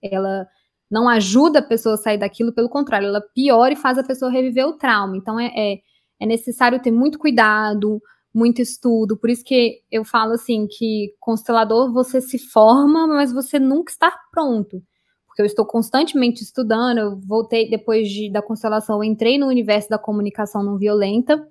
Ela 0.00 0.46
não 0.88 1.08
ajuda 1.08 1.58
a 1.58 1.62
pessoa 1.62 1.96
a 1.96 1.98
sair 1.98 2.18
daquilo, 2.18 2.52
pelo 2.52 2.68
contrário, 2.68 3.08
ela 3.08 3.20
piora 3.34 3.72
e 3.72 3.76
faz 3.76 3.98
a 3.98 4.04
pessoa 4.04 4.30
reviver 4.30 4.64
o 4.64 4.74
trauma. 4.74 5.16
Então 5.16 5.40
é, 5.40 5.46
é, 5.56 5.80
é, 6.20 6.24
necessário 6.24 6.80
ter 6.80 6.92
muito 6.92 7.18
cuidado, 7.18 8.00
muito 8.32 8.62
estudo. 8.62 9.16
Por 9.16 9.28
isso 9.28 9.42
que 9.42 9.82
eu 9.90 10.04
falo 10.04 10.34
assim 10.34 10.68
que 10.70 11.12
constelador 11.18 11.92
você 11.92 12.20
se 12.20 12.38
forma, 12.38 13.08
mas 13.08 13.32
você 13.32 13.58
nunca 13.58 13.90
está 13.90 14.16
pronto. 14.30 14.80
Porque 15.32 15.40
eu 15.40 15.46
estou 15.46 15.64
constantemente 15.64 16.42
estudando, 16.42 16.98
eu 16.98 17.16
voltei 17.16 17.66
depois 17.70 18.06
de, 18.06 18.30
da 18.30 18.42
constelação, 18.42 18.98
eu 18.98 19.04
entrei 19.04 19.38
no 19.38 19.46
universo 19.46 19.88
da 19.88 19.96
comunicação 19.96 20.62
não 20.62 20.76
violenta 20.76 21.42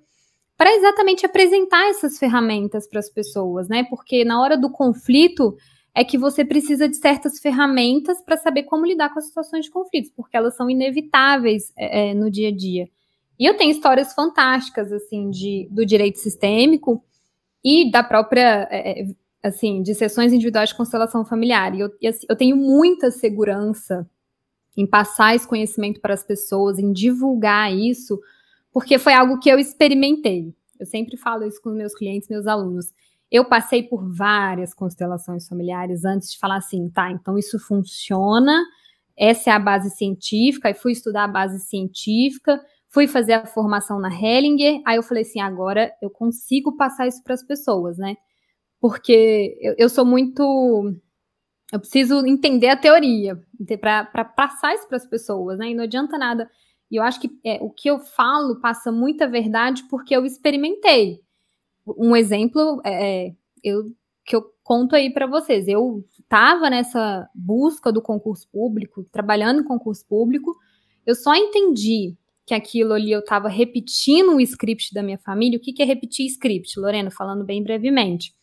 para 0.56 0.72
exatamente 0.72 1.26
apresentar 1.26 1.88
essas 1.88 2.16
ferramentas 2.16 2.86
para 2.86 3.00
as 3.00 3.10
pessoas, 3.10 3.68
né? 3.68 3.82
Porque 3.90 4.24
na 4.24 4.40
hora 4.40 4.56
do 4.56 4.70
conflito 4.70 5.56
é 5.92 6.04
que 6.04 6.16
você 6.16 6.44
precisa 6.44 6.88
de 6.88 6.94
certas 6.94 7.40
ferramentas 7.40 8.22
para 8.22 8.36
saber 8.36 8.62
como 8.62 8.86
lidar 8.86 9.12
com 9.12 9.18
as 9.18 9.26
situações 9.26 9.64
de 9.64 9.72
conflitos, 9.72 10.12
porque 10.14 10.36
elas 10.36 10.54
são 10.54 10.70
inevitáveis 10.70 11.72
é, 11.76 12.10
é, 12.10 12.14
no 12.14 12.30
dia 12.30 12.50
a 12.50 12.56
dia. 12.56 12.88
E 13.36 13.44
eu 13.44 13.56
tenho 13.56 13.72
histórias 13.72 14.14
fantásticas 14.14 14.92
assim 14.92 15.28
de, 15.28 15.66
do 15.72 15.84
direito 15.84 16.20
sistêmico 16.20 17.04
e 17.64 17.90
da 17.90 18.04
própria 18.04 18.68
é, 18.70 19.00
é 19.00 19.06
assim 19.42 19.82
de 19.82 19.94
sessões 19.94 20.32
individuais 20.32 20.68
de 20.68 20.76
constelação 20.76 21.24
familiar. 21.24 21.74
E 21.74 21.80
eu, 21.80 21.90
e, 22.00 22.08
assim, 22.08 22.26
eu 22.28 22.36
tenho 22.36 22.56
muita 22.56 23.10
segurança 23.10 24.08
em 24.76 24.86
passar 24.86 25.34
esse 25.34 25.46
conhecimento 25.46 26.00
para 26.00 26.14
as 26.14 26.24
pessoas, 26.24 26.78
em 26.78 26.92
divulgar 26.92 27.74
isso, 27.74 28.18
porque 28.72 28.98
foi 28.98 29.12
algo 29.12 29.38
que 29.38 29.50
eu 29.50 29.58
experimentei. 29.58 30.54
Eu 30.78 30.86
sempre 30.86 31.16
falo 31.16 31.44
isso 31.44 31.60
com 31.60 31.70
meus 31.70 31.94
clientes, 31.94 32.28
meus 32.28 32.46
alunos. 32.46 32.92
Eu 33.30 33.44
passei 33.44 33.82
por 33.82 34.08
várias 34.14 34.72
constelações 34.74 35.46
familiares 35.46 36.04
antes 36.04 36.32
de 36.32 36.38
falar 36.38 36.56
assim, 36.56 36.88
tá, 36.88 37.10
então 37.10 37.38
isso 37.38 37.58
funciona, 37.58 38.62
essa 39.16 39.50
é 39.50 39.52
a 39.52 39.58
base 39.58 39.90
científica, 39.90 40.70
e 40.70 40.74
fui 40.74 40.92
estudar 40.92 41.24
a 41.24 41.28
base 41.28 41.60
científica, 41.60 42.60
fui 42.88 43.06
fazer 43.06 43.32
a 43.34 43.46
formação 43.46 43.98
na 43.98 44.10
Hellinger, 44.10 44.82
aí 44.86 44.96
eu 44.96 45.02
falei 45.02 45.22
assim, 45.22 45.40
agora 45.40 45.92
eu 46.02 46.10
consigo 46.10 46.76
passar 46.76 47.06
isso 47.06 47.22
para 47.22 47.34
as 47.34 47.42
pessoas, 47.42 47.96
né? 47.96 48.16
Porque 48.82 49.56
eu, 49.60 49.76
eu 49.78 49.88
sou 49.88 50.04
muito 50.04 50.92
eu 51.72 51.78
preciso 51.78 52.26
entender 52.26 52.68
a 52.68 52.76
teoria 52.76 53.40
para 53.80 54.24
passar 54.24 54.74
isso 54.74 54.88
para 54.88 54.96
as 54.96 55.06
pessoas, 55.06 55.56
né? 55.56 55.70
E 55.70 55.74
não 55.74 55.84
adianta 55.84 56.18
nada. 56.18 56.50
E 56.90 56.96
eu 56.96 57.02
acho 57.04 57.20
que 57.20 57.30
é, 57.44 57.62
o 57.62 57.70
que 57.70 57.88
eu 57.88 58.00
falo 58.00 58.60
passa 58.60 58.90
muita 58.90 59.28
verdade 59.28 59.84
porque 59.88 60.14
eu 60.14 60.26
experimentei. 60.26 61.20
Um 61.86 62.16
exemplo 62.16 62.82
é, 62.84 63.28
é 63.28 63.34
eu, 63.62 63.84
que 64.26 64.34
eu 64.34 64.42
conto 64.64 64.96
aí 64.96 65.10
para 65.12 65.28
vocês. 65.28 65.68
Eu 65.68 66.04
estava 66.20 66.68
nessa 66.68 67.26
busca 67.32 67.92
do 67.92 68.02
concurso 68.02 68.50
público, 68.50 69.06
trabalhando 69.12 69.60
em 69.60 69.64
concurso 69.64 70.04
público. 70.08 70.54
Eu 71.06 71.14
só 71.14 71.34
entendi 71.36 72.16
que 72.44 72.52
aquilo 72.52 72.94
ali 72.94 73.12
eu 73.12 73.20
estava 73.20 73.48
repetindo 73.48 74.34
o 74.34 74.40
script 74.40 74.92
da 74.92 75.04
minha 75.04 75.18
família. 75.18 75.56
O 75.56 75.62
que, 75.62 75.72
que 75.72 75.82
é 75.82 75.86
repetir 75.86 76.26
script, 76.26 76.78
Lorena? 76.80 77.12
Falando 77.12 77.44
bem 77.44 77.62
brevemente 77.62 78.34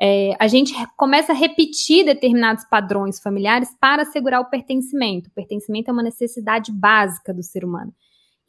é, 0.00 0.34
a 0.38 0.48
gente 0.48 0.74
começa 0.96 1.32
a 1.32 1.34
repetir 1.34 2.04
determinados 2.04 2.64
padrões 2.64 3.20
familiares 3.20 3.68
para 3.80 4.02
assegurar 4.02 4.40
o 4.40 4.50
pertencimento. 4.50 5.28
O 5.28 5.32
pertencimento 5.32 5.90
é 5.90 5.92
uma 5.92 6.02
necessidade 6.02 6.72
básica 6.72 7.32
do 7.32 7.42
ser 7.42 7.64
humano. 7.64 7.94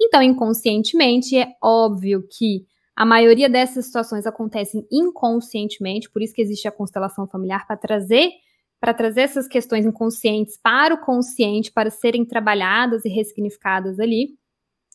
Então, 0.01 0.21
inconscientemente, 0.21 1.37
é 1.37 1.53
óbvio 1.61 2.27
que 2.29 2.65
a 2.95 3.05
maioria 3.05 3.49
dessas 3.49 3.85
situações 3.85 4.25
acontecem 4.25 4.85
inconscientemente, 4.91 6.09
por 6.09 6.21
isso 6.21 6.33
que 6.33 6.41
existe 6.41 6.67
a 6.67 6.71
constelação 6.71 7.27
familiar 7.27 7.67
para 7.67 7.77
trazer 7.77 8.31
para 8.79 8.93
trazer 8.93 9.21
essas 9.21 9.47
questões 9.47 9.83
inconscientes 9.83 10.59
para 10.61 10.93
o 10.93 11.01
consciente, 11.01 11.71
para 11.71 11.89
serem 11.89 12.23
trabalhadas 12.23 13.03
e 13.03 13.09
ressignificadas 13.09 13.99
ali. 13.99 14.37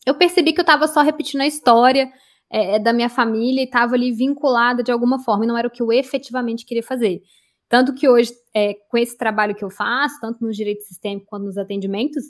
Eu 0.06 0.14
percebi 0.14 0.52
que 0.52 0.60
eu 0.60 0.62
estava 0.62 0.86
só 0.86 1.00
repetindo 1.00 1.40
a 1.40 1.46
história 1.46 2.08
é, 2.50 2.76
é, 2.76 2.78
da 2.78 2.92
minha 2.92 3.08
família 3.08 3.60
e 3.60 3.64
estava 3.64 3.94
ali 3.94 4.12
vinculada 4.12 4.82
de 4.82 4.90
alguma 4.90 5.18
forma, 5.18 5.44
e 5.44 5.48
não 5.48 5.56
era 5.56 5.68
o 5.68 5.70
que 5.70 5.82
eu 5.82 5.92
efetivamente 5.92 6.66
queria 6.66 6.82
fazer. 6.82 7.22
Tanto 7.68 7.94
que 7.94 8.08
hoje, 8.08 8.32
é, 8.52 8.74
com 8.74 8.98
esse 8.98 9.16
trabalho 9.16 9.54
que 9.54 9.64
eu 9.64 9.70
faço, 9.70 10.20
tanto 10.20 10.44
no 10.44 10.50
direito 10.50 10.82
sistêmico 10.82 11.26
quanto 11.26 11.44
nos 11.44 11.56
atendimentos, 11.56 12.24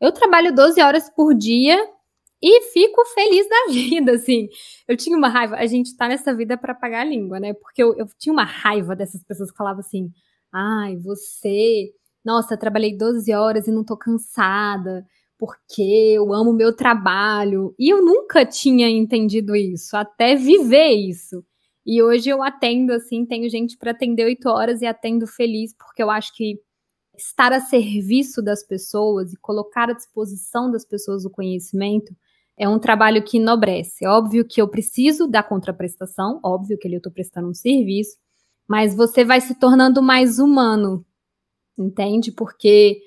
eu 0.00 0.12
trabalho 0.12 0.54
12 0.54 0.80
horas 0.80 1.10
por 1.10 1.34
dia 1.34 1.76
e 2.40 2.62
fico 2.72 3.04
feliz 3.06 3.48
da 3.48 3.72
vida, 3.72 4.12
assim. 4.12 4.48
Eu 4.86 4.96
tinha 4.96 5.16
uma 5.16 5.28
raiva, 5.28 5.56
a 5.56 5.66
gente 5.66 5.96
tá 5.96 6.06
nessa 6.06 6.32
vida 6.34 6.56
para 6.56 6.74
pagar 6.74 7.00
a 7.00 7.04
língua, 7.04 7.40
né? 7.40 7.54
Porque 7.54 7.82
eu, 7.82 7.96
eu 7.98 8.06
tinha 8.18 8.32
uma 8.32 8.44
raiva 8.44 8.94
dessas 8.94 9.24
pessoas 9.24 9.50
que 9.50 9.56
falavam 9.56 9.80
assim: 9.80 10.12
ai, 10.52 10.96
você, 10.98 11.90
nossa, 12.24 12.56
trabalhei 12.56 12.96
12 12.96 13.32
horas 13.32 13.66
e 13.66 13.72
não 13.72 13.84
tô 13.84 13.96
cansada 13.96 15.04
porque 15.44 15.82
eu 15.82 16.32
amo 16.32 16.52
o 16.52 16.54
meu 16.54 16.74
trabalho. 16.74 17.74
E 17.78 17.92
eu 17.92 18.02
nunca 18.02 18.46
tinha 18.46 18.88
entendido 18.88 19.54
isso, 19.54 19.94
até 19.94 20.34
viver 20.34 20.92
isso. 20.92 21.44
E 21.84 22.02
hoje 22.02 22.30
eu 22.30 22.42
atendo 22.42 22.94
assim, 22.94 23.26
tenho 23.26 23.48
gente 23.50 23.76
para 23.76 23.90
atender 23.90 24.24
oito 24.24 24.48
horas 24.48 24.80
e 24.80 24.86
atendo 24.86 25.26
feliz, 25.26 25.74
porque 25.76 26.02
eu 26.02 26.10
acho 26.10 26.34
que 26.34 26.58
estar 27.14 27.52
a 27.52 27.60
serviço 27.60 28.42
das 28.42 28.66
pessoas 28.66 29.34
e 29.34 29.36
colocar 29.36 29.90
à 29.90 29.92
disposição 29.92 30.70
das 30.70 30.84
pessoas 30.84 31.26
o 31.26 31.30
conhecimento 31.30 32.16
é 32.56 32.66
um 32.66 32.78
trabalho 32.78 33.22
que 33.22 33.36
enobrece. 33.36 34.06
É 34.06 34.08
óbvio 34.08 34.46
que 34.46 34.62
eu 34.62 34.68
preciso 34.68 35.28
da 35.28 35.42
contraprestação, 35.42 36.40
óbvio 36.42 36.78
que 36.78 36.88
eu 36.88 36.96
estou 36.96 37.12
prestando 37.12 37.48
um 37.48 37.54
serviço, 37.54 38.16
mas 38.66 38.96
você 38.96 39.26
vai 39.26 39.42
se 39.42 39.54
tornando 39.56 40.02
mais 40.02 40.38
humano, 40.38 41.04
entende? 41.76 42.32
Porque 42.32 43.02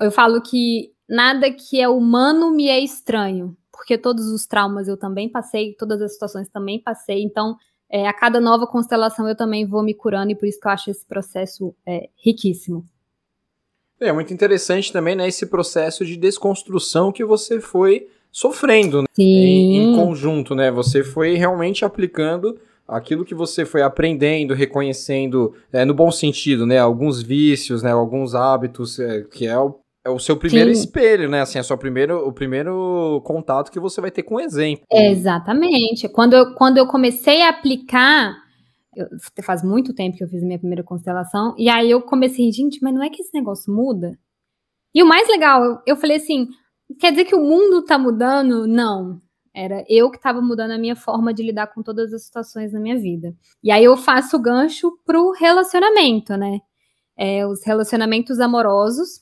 eu 0.00 0.12
falo 0.12 0.40
que 0.40 0.92
nada 1.10 1.50
que 1.50 1.80
é 1.80 1.88
humano 1.88 2.52
me 2.52 2.68
é 2.68 2.78
estranho, 2.78 3.56
porque 3.72 3.98
todos 3.98 4.28
os 4.28 4.46
traumas 4.46 4.86
eu 4.86 4.96
também 4.96 5.28
passei, 5.28 5.74
todas 5.74 6.00
as 6.00 6.12
situações 6.12 6.48
também 6.48 6.78
passei, 6.78 7.22
então 7.22 7.56
é, 7.90 8.06
a 8.06 8.12
cada 8.12 8.40
nova 8.40 8.66
constelação 8.66 9.28
eu 9.28 9.34
também 9.34 9.66
vou 9.66 9.82
me 9.82 9.92
curando 9.92 10.30
e 10.30 10.36
por 10.36 10.46
isso 10.46 10.60
que 10.60 10.68
eu 10.68 10.70
acho 10.70 10.90
esse 10.90 11.04
processo 11.04 11.74
é, 11.84 12.08
riquíssimo. 12.16 12.86
É 13.98 14.12
muito 14.12 14.32
interessante 14.32 14.92
também, 14.92 15.16
né, 15.16 15.26
esse 15.28 15.46
processo 15.46 16.06
de 16.06 16.16
desconstrução 16.16 17.10
que 17.10 17.24
você 17.24 17.60
foi 17.60 18.08
sofrendo 18.30 19.02
né, 19.02 19.08
em, 19.18 19.92
em, 19.92 19.96
conjunto, 19.96 20.54
né? 20.54 20.70
Você 20.70 21.02
foi 21.02 21.34
realmente 21.34 21.84
aplicando 21.84 22.58
aquilo 22.86 23.24
que 23.24 23.34
você 23.34 23.64
foi 23.66 23.82
aprendendo, 23.82 24.54
reconhecendo, 24.54 25.52
é, 25.72 25.84
no 25.84 25.92
bom 25.92 26.12
sentido, 26.12 26.64
né? 26.64 26.78
Alguns 26.78 27.20
vícios, 27.20 27.82
né? 27.82 27.90
Alguns 27.90 28.34
hábitos, 28.34 28.98
é, 29.00 29.22
que 29.24 29.46
é 29.46 29.58
o 29.58 29.80
é 30.04 30.08
o 30.08 30.18
seu 30.18 30.36
primeiro 30.36 30.74
Sim. 30.74 30.80
espelho, 30.80 31.28
né? 31.28 31.40
Assim, 31.42 31.58
é 31.58 31.62
o 31.62 31.78
primeiro, 31.78 32.26
o 32.26 32.32
primeiro 32.32 33.20
contato 33.24 33.70
que 33.70 33.78
você 33.78 34.00
vai 34.00 34.10
ter 34.10 34.22
com 34.22 34.36
o 34.36 34.40
exemplo. 34.40 34.84
Exatamente. 34.90 36.08
Quando 36.08 36.34
eu, 36.34 36.54
quando 36.54 36.78
eu 36.78 36.86
comecei 36.86 37.42
a 37.42 37.50
aplicar, 37.50 38.34
eu, 38.96 39.06
faz 39.42 39.62
muito 39.62 39.94
tempo 39.94 40.16
que 40.16 40.24
eu 40.24 40.28
fiz 40.28 40.42
minha 40.42 40.58
primeira 40.58 40.82
constelação, 40.82 41.54
e 41.58 41.68
aí 41.68 41.90
eu 41.90 42.00
comecei, 42.00 42.50
gente, 42.50 42.82
mas 42.82 42.94
não 42.94 43.02
é 43.02 43.10
que 43.10 43.22
esse 43.22 43.34
negócio 43.34 43.72
muda? 43.72 44.18
E 44.94 45.02
o 45.02 45.06
mais 45.06 45.28
legal, 45.28 45.64
eu, 45.64 45.78
eu 45.86 45.96
falei 45.96 46.16
assim, 46.16 46.48
quer 46.98 47.10
dizer 47.10 47.26
que 47.26 47.34
o 47.34 47.44
mundo 47.44 47.84
tá 47.84 47.98
mudando? 47.98 48.66
Não. 48.66 49.20
Era 49.54 49.84
eu 49.88 50.10
que 50.10 50.16
estava 50.16 50.40
mudando 50.40 50.70
a 50.70 50.78
minha 50.78 50.96
forma 50.96 51.34
de 51.34 51.42
lidar 51.42 51.66
com 51.66 51.82
todas 51.82 52.12
as 52.14 52.24
situações 52.24 52.72
na 52.72 52.80
minha 52.80 52.96
vida. 52.96 53.34
E 53.62 53.70
aí 53.70 53.84
eu 53.84 53.96
faço 53.96 54.36
o 54.36 54.40
gancho 54.40 54.92
pro 55.04 55.32
relacionamento, 55.32 56.36
né? 56.36 56.60
É, 57.18 57.46
os 57.46 57.64
relacionamentos 57.66 58.38
amorosos 58.40 59.20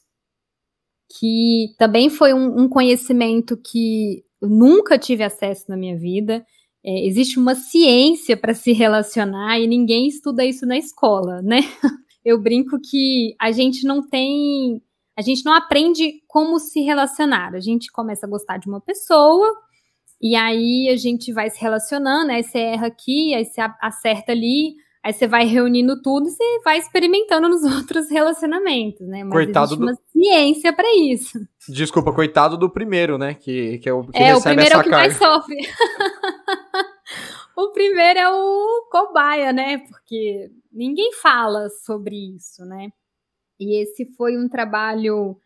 que 1.18 1.74
também 1.78 2.10
foi 2.10 2.34
um, 2.34 2.62
um 2.62 2.68
conhecimento 2.68 3.56
que 3.56 4.24
nunca 4.40 4.98
tive 4.98 5.24
acesso 5.24 5.64
na 5.68 5.76
minha 5.76 5.96
vida. 5.96 6.44
É, 6.84 7.06
existe 7.06 7.38
uma 7.38 7.54
ciência 7.54 8.36
para 8.36 8.54
se 8.54 8.72
relacionar 8.72 9.58
e 9.58 9.66
ninguém 9.66 10.06
estuda 10.06 10.44
isso 10.44 10.66
na 10.66 10.76
escola, 10.76 11.42
né? 11.42 11.60
Eu 12.24 12.40
brinco 12.40 12.78
que 12.80 13.34
a 13.40 13.50
gente 13.50 13.86
não 13.86 14.06
tem. 14.06 14.82
A 15.16 15.22
gente 15.22 15.44
não 15.44 15.52
aprende 15.52 16.22
como 16.28 16.58
se 16.58 16.80
relacionar. 16.80 17.54
A 17.54 17.60
gente 17.60 17.90
começa 17.90 18.26
a 18.26 18.28
gostar 18.28 18.58
de 18.58 18.68
uma 18.68 18.80
pessoa, 18.80 19.52
e 20.20 20.34
aí 20.34 20.88
a 20.88 20.96
gente 20.96 21.32
vai 21.32 21.48
se 21.48 21.60
relacionando, 21.60 22.32
aí 22.32 22.42
você 22.42 22.58
erra 22.58 22.88
aqui, 22.88 23.34
aí 23.34 23.44
você 23.44 23.60
acerta 23.80 24.32
ali, 24.32 24.74
Aí 25.02 25.12
você 25.12 25.26
vai 25.26 25.47
reunindo 25.47 26.00
tudo 26.02 26.26
e 26.26 26.31
você 26.31 26.61
vai 26.64 26.78
experimentando 26.78 27.49
nos 27.49 27.62
outros 27.64 28.11
relacionamentos, 28.11 29.07
né? 29.07 29.25
Mas 29.25 29.33
coitado 29.33 29.67
existe 29.67 29.78
do... 29.78 29.85
uma 29.85 29.95
ciência 30.11 30.73
para 30.73 30.88
isso. 30.97 31.38
Desculpa, 31.69 32.12
coitado 32.12 32.57
do 32.57 32.69
primeiro, 32.69 33.17
né? 33.17 33.35
Que, 33.35 33.78
que 33.78 33.88
é 33.88 33.93
o 33.93 34.05
que 34.05 34.19
é, 34.19 34.35
o 34.35 34.43
primeiro 34.43 34.75
é 34.75 34.78
o 34.78 34.83
que 34.83 34.90
carga. 34.90 34.97
mais 34.97 35.17
sofre. 35.17 35.57
o 37.57 37.73
primeiro 37.73 38.19
é 38.19 38.31
o 38.31 38.88
cobaia, 38.90 39.52
né? 39.52 39.78
Porque 39.78 40.50
ninguém 40.73 41.12
fala 41.12 41.69
sobre 41.69 42.37
isso, 42.37 42.64
né? 42.64 42.88
E 43.59 43.83
esse 43.83 44.07
foi 44.17 44.38
um 44.38 44.49
trabalho, 44.49 45.37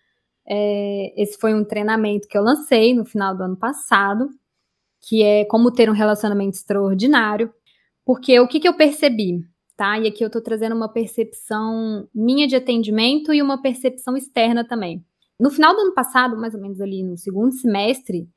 é, 0.46 1.12
esse 1.16 1.38
foi 1.38 1.54
um 1.54 1.64
treinamento 1.64 2.28
que 2.28 2.36
eu 2.36 2.42
lancei 2.42 2.94
no 2.94 3.04
final 3.04 3.34
do 3.34 3.42
ano 3.42 3.56
passado, 3.56 4.28
que 5.00 5.22
é 5.22 5.44
como 5.46 5.72
ter 5.72 5.88
um 5.88 5.94
relacionamento 5.94 6.56
extraordinário. 6.56 7.52
Porque 8.04 8.38
o 8.40 8.48
que, 8.48 8.60
que 8.60 8.68
eu 8.68 8.74
percebi? 8.74 9.40
Tá? 9.76 9.98
E 9.98 10.06
aqui 10.06 10.22
eu 10.22 10.26
estou 10.26 10.42
trazendo 10.42 10.74
uma 10.74 10.92
percepção 10.92 12.08
minha 12.14 12.46
de 12.46 12.56
atendimento 12.56 13.32
e 13.32 13.40
uma 13.40 13.60
percepção 13.60 14.16
externa 14.16 14.66
também. 14.66 15.04
No 15.38 15.50
final 15.50 15.74
do 15.74 15.80
ano 15.80 15.94
passado, 15.94 16.36
mais 16.36 16.54
ou 16.54 16.60
menos 16.60 16.80
ali 16.80 17.02
no 17.02 17.16
segundo 17.16 17.52
semestre, 17.52 18.28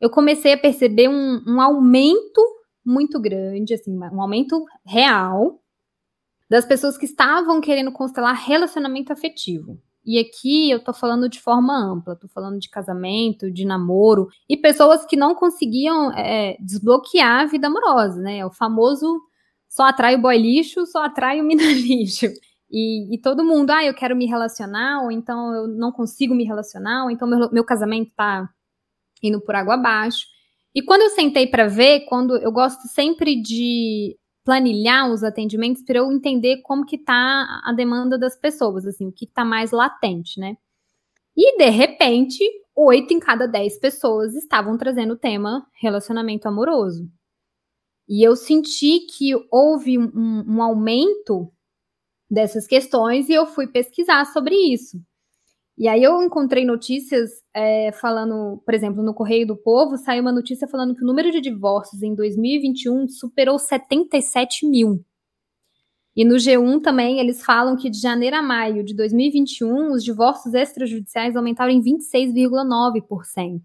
eu 0.00 0.10
comecei 0.10 0.52
a 0.52 0.58
perceber 0.58 1.08
um, 1.08 1.42
um 1.46 1.60
aumento 1.60 2.42
muito 2.84 3.20
grande, 3.20 3.74
assim, 3.74 3.96
um 3.96 4.20
aumento 4.20 4.64
real 4.84 5.60
das 6.48 6.64
pessoas 6.64 6.98
que 6.98 7.04
estavam 7.04 7.60
querendo 7.60 7.92
constelar 7.92 8.34
relacionamento 8.34 9.12
afetivo. 9.12 9.80
E 10.04 10.18
aqui 10.18 10.70
eu 10.70 10.82
tô 10.82 10.92
falando 10.92 11.28
de 11.28 11.40
forma 11.40 11.76
ampla, 11.76 12.16
tô 12.16 12.26
falando 12.28 12.58
de 12.58 12.70
casamento, 12.70 13.50
de 13.50 13.64
namoro, 13.64 14.28
e 14.48 14.56
pessoas 14.56 15.04
que 15.04 15.16
não 15.16 15.34
conseguiam 15.34 16.10
é, 16.12 16.56
desbloquear 16.58 17.42
a 17.42 17.46
vida 17.46 17.66
amorosa, 17.66 18.20
né? 18.20 18.44
O 18.44 18.50
famoso 18.50 19.20
só 19.68 19.84
atrai 19.84 20.16
o 20.16 20.20
boy 20.20 20.36
lixo, 20.38 20.86
só 20.86 21.04
atrai 21.04 21.40
o 21.40 21.44
mina 21.44 21.62
lixo. 21.62 22.26
E, 22.70 23.14
e, 23.14 23.18
todo 23.18 23.44
mundo, 23.44 23.70
ah, 23.70 23.84
eu 23.84 23.94
quero 23.94 24.14
me 24.14 24.26
relacionar, 24.26 25.02
ou 25.02 25.10
então 25.10 25.52
eu 25.54 25.66
não 25.66 25.90
consigo 25.90 26.34
me 26.34 26.44
relacionar, 26.44 27.04
ou 27.04 27.10
então 27.10 27.26
meu, 27.28 27.50
meu 27.50 27.64
casamento 27.64 28.12
tá 28.14 28.48
indo 29.22 29.40
por 29.40 29.54
água 29.54 29.74
abaixo. 29.74 30.26
E 30.74 30.80
quando 30.80 31.02
eu 31.02 31.10
sentei 31.10 31.48
para 31.48 31.66
ver, 31.66 32.00
quando 32.06 32.36
eu 32.36 32.52
gosto 32.52 32.86
sempre 32.88 33.40
de 33.40 34.16
planilhar 34.44 35.10
os 35.10 35.22
atendimentos 35.22 35.82
para 35.82 35.98
eu 35.98 36.10
entender 36.10 36.62
como 36.62 36.84
que 36.84 36.98
tá 36.98 37.62
a 37.64 37.72
demanda 37.72 38.18
das 38.18 38.36
pessoas, 38.36 38.86
assim, 38.86 39.06
o 39.06 39.12
que 39.12 39.24
está 39.24 39.44
mais 39.44 39.70
latente, 39.70 40.40
né? 40.40 40.56
E 41.36 41.56
de 41.56 41.68
repente, 41.70 42.42
oito 42.74 43.12
em 43.12 43.20
cada 43.20 43.46
dez 43.46 43.78
pessoas 43.78 44.34
estavam 44.34 44.76
trazendo 44.76 45.14
o 45.14 45.18
tema 45.18 45.66
relacionamento 45.80 46.48
amoroso. 46.48 47.08
E 48.08 48.26
eu 48.26 48.34
senti 48.34 49.06
que 49.06 49.30
houve 49.50 49.98
um, 49.98 50.44
um 50.46 50.62
aumento 50.62 51.52
dessas 52.30 52.66
questões 52.66 53.28
e 53.28 53.32
eu 53.32 53.46
fui 53.46 53.66
pesquisar 53.66 54.24
sobre 54.26 54.54
isso. 54.54 55.00
E 55.80 55.88
aí 55.88 56.02
eu 56.02 56.22
encontrei 56.22 56.62
notícias 56.62 57.30
é, 57.54 57.90
falando, 57.92 58.62
por 58.66 58.74
exemplo, 58.74 59.02
no 59.02 59.14
Correio 59.14 59.46
do 59.46 59.56
Povo, 59.56 59.96
saiu 59.96 60.20
uma 60.20 60.30
notícia 60.30 60.68
falando 60.68 60.94
que 60.94 61.02
o 61.02 61.06
número 61.06 61.30
de 61.30 61.40
divórcios 61.40 62.02
em 62.02 62.14
2021 62.14 63.08
superou 63.08 63.58
77 63.58 64.66
mil. 64.66 65.02
E 66.14 66.22
no 66.22 66.34
G1 66.34 66.82
também 66.82 67.18
eles 67.18 67.42
falam 67.42 67.76
que 67.76 67.88
de 67.88 67.98
janeiro 67.98 68.36
a 68.36 68.42
maio 68.42 68.84
de 68.84 68.94
2021 68.94 69.92
os 69.92 70.04
divórcios 70.04 70.52
extrajudiciais 70.52 71.34
aumentaram 71.34 71.72
em 71.72 71.80
26,9%. 71.80 73.62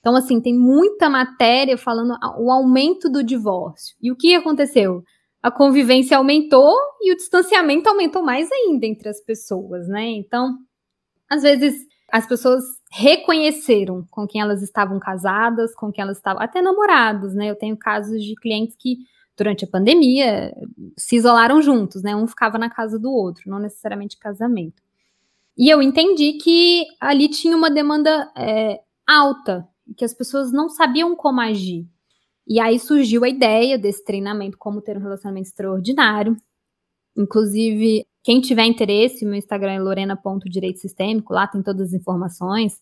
Então, 0.00 0.16
assim, 0.16 0.40
tem 0.40 0.56
muita 0.56 1.10
matéria 1.10 1.76
falando 1.76 2.16
o 2.38 2.50
aumento 2.50 3.10
do 3.10 3.22
divórcio. 3.22 3.94
E 4.00 4.10
o 4.10 4.16
que 4.16 4.34
aconteceu? 4.34 5.02
A 5.42 5.50
convivência 5.50 6.16
aumentou 6.16 6.74
e 7.02 7.12
o 7.12 7.16
distanciamento 7.16 7.90
aumentou 7.90 8.22
mais 8.22 8.50
ainda 8.50 8.86
entre 8.86 9.10
as 9.10 9.20
pessoas, 9.20 9.86
né? 9.86 10.08
Então, 10.12 10.56
às 11.32 11.42
vezes 11.42 11.86
as 12.10 12.26
pessoas 12.26 12.62
reconheceram 12.90 14.06
com 14.10 14.26
quem 14.26 14.42
elas 14.42 14.62
estavam 14.62 15.00
casadas, 15.00 15.74
com 15.74 15.90
quem 15.90 16.02
elas 16.02 16.18
estavam 16.18 16.42
até 16.42 16.60
namorados, 16.60 17.34
né? 17.34 17.48
Eu 17.48 17.56
tenho 17.56 17.74
casos 17.74 18.22
de 18.22 18.34
clientes 18.34 18.76
que 18.78 18.98
durante 19.34 19.64
a 19.64 19.68
pandemia 19.68 20.54
se 20.98 21.16
isolaram 21.16 21.62
juntos, 21.62 22.02
né? 22.02 22.14
Um 22.14 22.26
ficava 22.26 22.58
na 22.58 22.68
casa 22.68 22.98
do 22.98 23.10
outro, 23.10 23.50
não 23.50 23.58
necessariamente 23.58 24.18
casamento. 24.18 24.82
E 25.56 25.72
eu 25.72 25.80
entendi 25.80 26.34
que 26.34 26.84
ali 27.00 27.28
tinha 27.28 27.56
uma 27.56 27.70
demanda 27.70 28.30
é, 28.36 28.80
alta, 29.06 29.66
que 29.96 30.04
as 30.04 30.12
pessoas 30.12 30.52
não 30.52 30.68
sabiam 30.68 31.16
como 31.16 31.40
agir. 31.40 31.86
E 32.46 32.60
aí 32.60 32.78
surgiu 32.78 33.24
a 33.24 33.28
ideia 33.28 33.78
desse 33.78 34.04
treinamento, 34.04 34.58
como 34.58 34.82
ter 34.82 34.98
um 34.98 35.00
relacionamento 35.00 35.48
extraordinário. 35.48 36.36
Inclusive, 37.16 38.06
quem 38.22 38.40
tiver 38.40 38.64
interesse, 38.64 39.24
meu 39.24 39.34
Instagram 39.34 39.72
é 39.72 39.80
lorena.direito 39.80 40.78
sistêmico, 40.78 41.34
lá 41.34 41.46
tem 41.46 41.62
todas 41.62 41.88
as 41.88 41.92
informações 41.92 42.80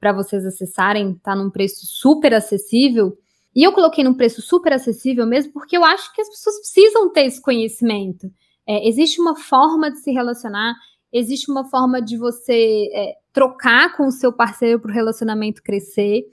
para 0.00 0.12
vocês 0.12 0.46
acessarem, 0.46 1.14
tá 1.22 1.36
num 1.36 1.50
preço 1.50 1.86
super 1.86 2.32
acessível. 2.32 3.16
E 3.54 3.62
eu 3.62 3.72
coloquei 3.72 4.02
num 4.02 4.14
preço 4.14 4.40
super 4.40 4.72
acessível 4.72 5.26
mesmo 5.26 5.52
porque 5.52 5.76
eu 5.76 5.84
acho 5.84 6.12
que 6.14 6.22
as 6.22 6.28
pessoas 6.28 6.56
precisam 6.60 7.12
ter 7.12 7.26
esse 7.26 7.42
conhecimento. 7.42 8.30
É, 8.66 8.88
existe 8.88 9.20
uma 9.20 9.36
forma 9.36 9.90
de 9.90 9.98
se 9.98 10.10
relacionar, 10.10 10.74
existe 11.12 11.50
uma 11.50 11.68
forma 11.68 12.00
de 12.00 12.16
você 12.16 12.88
é, 12.94 13.14
trocar 13.32 13.96
com 13.96 14.06
o 14.06 14.12
seu 14.12 14.32
parceiro 14.32 14.80
para 14.80 14.90
o 14.90 14.94
relacionamento 14.94 15.62
crescer. 15.62 16.24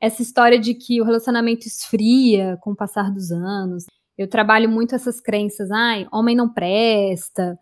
Essa 0.00 0.22
história 0.22 0.60
de 0.60 0.74
que 0.74 1.00
o 1.00 1.04
relacionamento 1.04 1.66
esfria 1.66 2.56
com 2.60 2.70
o 2.70 2.76
passar 2.76 3.10
dos 3.10 3.32
anos. 3.32 3.86
Eu 4.18 4.28
trabalho 4.28 4.68
muito 4.68 4.94
essas 4.94 5.20
crenças, 5.20 5.70
ai, 5.70 6.06
homem 6.12 6.36
não 6.36 6.52
presta, 6.52 7.58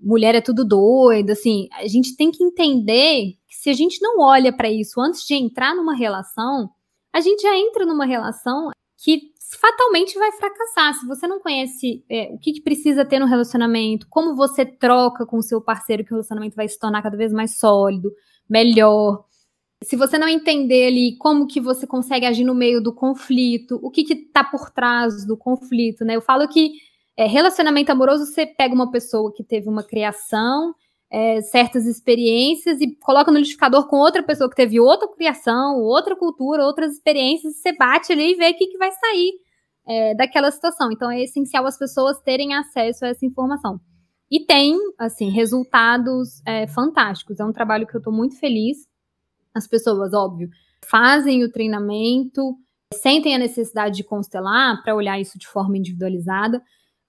mulher 0.00 0.34
é 0.34 0.40
tudo 0.40 0.64
doida, 0.64 1.34
assim, 1.34 1.68
a 1.72 1.86
gente 1.86 2.16
tem 2.16 2.30
que 2.30 2.42
entender 2.42 3.34
que 3.46 3.54
se 3.54 3.70
a 3.70 3.74
gente 3.74 4.00
não 4.00 4.20
olha 4.20 4.52
para 4.52 4.70
isso 4.70 5.00
antes 5.00 5.26
de 5.26 5.34
entrar 5.34 5.74
numa 5.74 5.94
relação, 5.94 6.70
a 7.12 7.20
gente 7.20 7.42
já 7.42 7.56
entra 7.56 7.84
numa 7.84 8.06
relação 8.06 8.70
que 8.96 9.32
fatalmente 9.56 10.18
vai 10.18 10.30
fracassar. 10.32 10.94
Se 10.94 11.06
você 11.06 11.26
não 11.26 11.40
conhece 11.40 12.04
é, 12.08 12.30
o 12.32 12.38
que, 12.38 12.52
que, 12.52 12.60
precisa 12.60 13.04
ter 13.04 13.18
no 13.18 13.26
relacionamento, 13.26 14.06
como 14.10 14.36
você 14.36 14.64
troca 14.64 15.24
com 15.24 15.38
o 15.38 15.42
seu 15.42 15.60
parceiro, 15.60 16.04
que 16.04 16.12
o 16.12 16.16
relacionamento 16.16 16.56
vai 16.56 16.68
se 16.68 16.78
tornar 16.78 17.02
cada 17.02 17.16
vez 17.16 17.32
mais 17.32 17.58
sólido, 17.58 18.12
melhor. 18.48 19.24
Se 19.84 19.96
você 19.96 20.18
não 20.18 20.28
entender 20.28 20.88
ali 20.88 21.16
como 21.16 21.46
que 21.46 21.60
você 21.60 21.86
consegue 21.86 22.26
agir 22.26 22.44
no 22.44 22.54
meio 22.54 22.82
do 22.82 22.92
conflito, 22.92 23.78
o 23.82 23.90
que 23.90 24.02
está 24.12 24.42
por 24.42 24.70
trás 24.70 25.24
do 25.24 25.36
conflito, 25.36 26.04
né? 26.04 26.16
Eu 26.16 26.20
falo 26.20 26.48
que 26.48 26.72
é, 27.16 27.26
relacionamento 27.26 27.90
amoroso, 27.90 28.26
você 28.26 28.46
pega 28.46 28.74
uma 28.74 28.90
pessoa 28.90 29.32
que 29.32 29.44
teve 29.44 29.68
uma 29.68 29.82
criação, 29.82 30.74
é, 31.10 31.40
certas 31.40 31.86
experiências 31.86 32.80
e 32.80 32.94
coloca 32.96 33.30
no 33.30 33.38
liquidificador 33.38 33.86
com 33.88 33.96
outra 33.96 34.22
pessoa 34.22 34.50
que 34.50 34.56
teve 34.56 34.78
outra 34.78 35.08
criação, 35.08 35.78
outra 35.80 36.14
cultura, 36.14 36.64
outras 36.64 36.92
experiências, 36.92 37.56
você 37.56 37.72
bate 37.72 38.12
ali 38.12 38.32
e 38.32 38.36
vê 38.36 38.50
o 38.50 38.56
que, 38.56 38.66
que 38.66 38.78
vai 38.78 38.90
sair 38.92 39.32
é, 39.86 40.14
daquela 40.14 40.50
situação. 40.50 40.90
Então 40.92 41.10
é 41.10 41.22
essencial 41.22 41.66
as 41.66 41.78
pessoas 41.78 42.20
terem 42.20 42.54
acesso 42.54 43.04
a 43.04 43.08
essa 43.08 43.24
informação. 43.24 43.80
E 44.30 44.44
tem, 44.44 44.76
assim, 44.98 45.30
resultados 45.30 46.42
é, 46.46 46.66
fantásticos. 46.66 47.40
É 47.40 47.44
um 47.44 47.52
trabalho 47.52 47.86
que 47.86 47.96
eu 47.96 47.98
estou 47.98 48.12
muito 48.12 48.38
feliz. 48.38 48.87
As 49.58 49.66
pessoas, 49.66 50.14
óbvio, 50.14 50.48
fazem 50.84 51.44
o 51.44 51.50
treinamento, 51.50 52.56
sentem 52.94 53.34
a 53.34 53.38
necessidade 53.38 53.96
de 53.96 54.04
constelar 54.04 54.80
para 54.82 54.94
olhar 54.94 55.20
isso 55.20 55.38
de 55.38 55.48
forma 55.48 55.76
individualizada, 55.76 56.62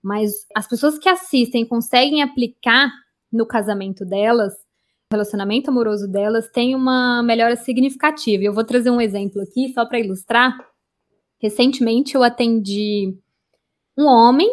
mas 0.04 0.32
as 0.56 0.68
pessoas 0.68 0.98
que 0.98 1.08
assistem 1.08 1.66
conseguem 1.66 2.22
aplicar 2.22 2.92
no 3.32 3.46
casamento 3.46 4.04
delas, 4.04 4.54
no 5.12 5.18
relacionamento 5.18 5.70
amoroso 5.70 6.08
delas, 6.08 6.50
tem 6.50 6.76
uma 6.76 7.22
melhora 7.22 7.56
significativa. 7.56 8.44
Eu 8.44 8.54
vou 8.54 8.64
trazer 8.64 8.90
um 8.90 9.00
exemplo 9.00 9.42
aqui 9.42 9.72
só 9.74 9.86
para 9.86 10.00
ilustrar. 10.00 10.58
Recentemente 11.40 12.16
eu 12.16 12.24
atendi 12.24 13.16
um 13.98 14.06
homem. 14.06 14.50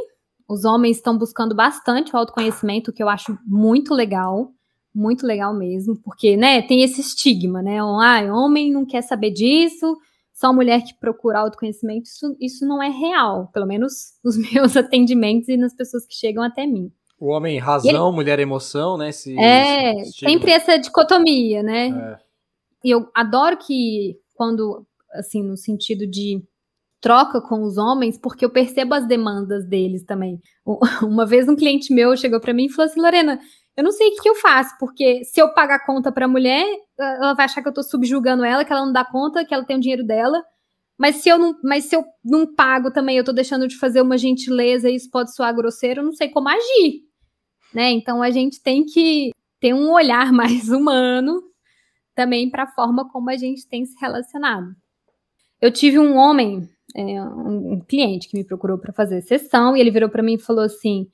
Os 0.48 0.64
homens 0.64 0.98
estão 0.98 1.16
buscando 1.16 1.54
bastante 1.54 2.14
o 2.14 2.18
autoconhecimento, 2.18 2.92
que 2.92 3.02
eu 3.02 3.08
acho 3.08 3.38
muito 3.46 3.94
legal, 3.94 4.52
muito 4.96 5.26
legal 5.26 5.52
mesmo, 5.52 5.94
porque, 6.02 6.36
né, 6.36 6.62
tem 6.62 6.82
esse 6.82 7.00
estigma, 7.02 7.60
né? 7.62 7.78
Ah, 7.78 8.34
homem 8.34 8.72
não 8.72 8.86
quer 8.86 9.02
saber 9.02 9.30
disso, 9.30 9.96
só 10.32 10.52
mulher 10.52 10.82
que 10.82 10.98
procura 10.98 11.40
autoconhecimento, 11.40 12.04
isso, 12.04 12.36
isso 12.40 12.66
não 12.66 12.82
é 12.82 12.88
real, 12.88 13.48
pelo 13.52 13.66
menos 13.66 13.92
nos 14.24 14.36
meus 14.36 14.76
atendimentos 14.76 15.48
e 15.48 15.56
nas 15.56 15.74
pessoas 15.74 16.06
que 16.06 16.14
chegam 16.14 16.42
até 16.42 16.66
mim. 16.66 16.90
O 17.20 17.28
homem 17.28 17.58
razão, 17.58 18.08
ele... 18.08 18.14
mulher 18.14 18.38
emoção, 18.38 18.96
né? 18.96 19.10
Esse, 19.10 19.38
é, 19.38 20.00
esse 20.00 20.18
sempre 20.18 20.50
essa 20.50 20.78
dicotomia, 20.78 21.62
né? 21.62 21.88
É. 21.88 22.18
E 22.84 22.90
eu 22.90 23.08
adoro 23.14 23.56
que 23.56 24.18
quando, 24.34 24.86
assim, 25.12 25.42
no 25.42 25.56
sentido 25.56 26.06
de 26.06 26.42
troca 27.00 27.40
com 27.40 27.62
os 27.62 27.78
homens, 27.78 28.18
porque 28.18 28.44
eu 28.44 28.50
percebo 28.50 28.94
as 28.94 29.06
demandas 29.06 29.66
deles 29.66 30.04
também. 30.04 30.40
Uma 31.02 31.24
vez 31.24 31.48
um 31.48 31.56
cliente 31.56 31.92
meu 31.92 32.16
chegou 32.16 32.40
para 32.40 32.52
mim 32.52 32.66
e 32.66 32.68
falou 32.70 32.90
assim, 32.90 33.00
Lorena, 33.00 33.40
eu 33.76 33.84
não 33.84 33.92
sei 33.92 34.08
o 34.08 34.22
que 34.22 34.28
eu 34.28 34.34
faço, 34.34 34.74
porque 34.78 35.22
se 35.24 35.40
eu 35.40 35.52
pagar 35.52 35.84
conta 35.84 36.10
pra 36.10 36.26
mulher, 36.26 36.64
ela 36.98 37.34
vai 37.34 37.44
achar 37.44 37.62
que 37.62 37.68
eu 37.68 37.74
tô 37.74 37.82
subjugando 37.82 38.44
ela, 38.44 38.64
que 38.64 38.72
ela 38.72 38.86
não 38.86 38.92
dá 38.92 39.04
conta, 39.04 39.44
que 39.44 39.52
ela 39.52 39.64
tem 39.64 39.76
o 39.76 39.80
dinheiro 39.80 40.04
dela. 40.04 40.42
Mas 40.98 41.16
se 41.16 41.28
eu 41.28 41.38
não, 41.38 41.54
mas 41.62 41.84
se 41.84 41.94
eu 41.94 42.02
não 42.24 42.46
pago 42.46 42.90
também, 42.90 43.18
eu 43.18 43.24
tô 43.24 43.32
deixando 43.32 43.68
de 43.68 43.76
fazer 43.78 44.00
uma 44.00 44.16
gentileza 44.16 44.88
e 44.88 44.94
isso 44.94 45.10
pode 45.10 45.34
soar 45.34 45.54
grosseiro, 45.54 46.00
eu 46.00 46.04
não 46.04 46.12
sei 46.12 46.30
como 46.30 46.48
agir. 46.48 47.02
Né? 47.74 47.90
Então 47.90 48.22
a 48.22 48.30
gente 48.30 48.62
tem 48.62 48.84
que 48.84 49.30
ter 49.60 49.74
um 49.74 49.92
olhar 49.92 50.32
mais 50.32 50.70
humano 50.70 51.42
também 52.14 52.48
para 52.48 52.62
a 52.62 52.72
forma 52.72 53.06
como 53.10 53.28
a 53.28 53.36
gente 53.36 53.68
tem 53.68 53.84
se 53.84 53.94
relacionado. 54.00 54.74
Eu 55.60 55.70
tive 55.70 55.98
um 55.98 56.16
homem, 56.16 56.66
é, 56.94 57.22
um 57.22 57.80
cliente 57.86 58.28
que 58.28 58.38
me 58.38 58.44
procurou 58.44 58.78
para 58.78 58.92
fazer 58.92 59.20
sessão 59.20 59.76
e 59.76 59.80
ele 59.80 59.90
virou 59.90 60.08
para 60.08 60.22
mim 60.22 60.34
e 60.34 60.38
falou 60.38 60.64
assim: 60.64 61.08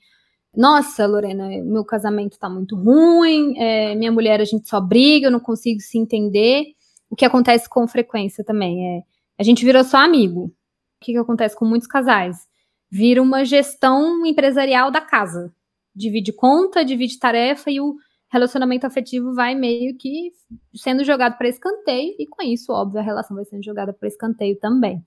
nossa, 0.55 1.07
Lorena, 1.07 1.49
meu 1.65 1.85
casamento 1.85 2.39
tá 2.39 2.49
muito 2.49 2.77
ruim, 2.77 3.59
é, 3.59 3.95
minha 3.95 4.13
mulher 4.13 4.41
a 4.41 4.45
gente 4.45 4.69
só 4.69 4.81
briga, 4.81 5.27
eu 5.27 5.31
não 5.31 5.41
consigo 5.41 5.81
se 5.81 5.99
entender. 5.99 6.75
O 7.09 7.17
que 7.17 7.25
acontece 7.25 7.69
com 7.69 7.87
frequência 7.89 8.45
também 8.45 8.99
é 8.99 9.03
a 9.39 9.43
gente 9.43 9.65
virou 9.65 9.83
só 9.83 9.99
amigo. 9.99 10.45
O 10.45 10.53
que, 11.01 11.13
que 11.13 11.19
acontece 11.19 11.57
com 11.57 11.65
muitos 11.65 11.89
casais? 11.89 12.47
Vira 12.91 13.23
uma 13.23 13.45
gestão 13.45 14.25
empresarial 14.27 14.91
da 14.91 15.01
casa. 15.01 15.53
Divide 15.95 16.33
conta, 16.33 16.85
divide 16.85 17.19
tarefa 17.19 17.71
e 17.71 17.81
o 17.81 17.97
relacionamento 18.31 18.87
afetivo 18.87 19.35
vai 19.35 19.55
meio 19.55 19.97
que 19.97 20.33
sendo 20.75 21.03
jogado 21.05 21.37
para 21.37 21.49
escanteio, 21.49 22.15
e 22.19 22.27
com 22.27 22.43
isso, 22.43 22.73
óbvio, 22.73 23.01
a 23.01 23.03
relação 23.03 23.37
vai 23.37 23.45
sendo 23.45 23.65
jogada 23.65 23.93
para 23.93 24.09
escanteio 24.09 24.59
também. 24.59 25.05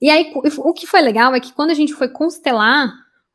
E 0.00 0.10
aí, 0.10 0.32
o 0.58 0.72
que 0.74 0.86
foi 0.86 1.00
legal 1.00 1.34
é 1.34 1.40
que 1.40 1.52
quando 1.52 1.70
a 1.70 1.74
gente 1.74 1.94
foi 1.94 2.08
constelar 2.08 2.92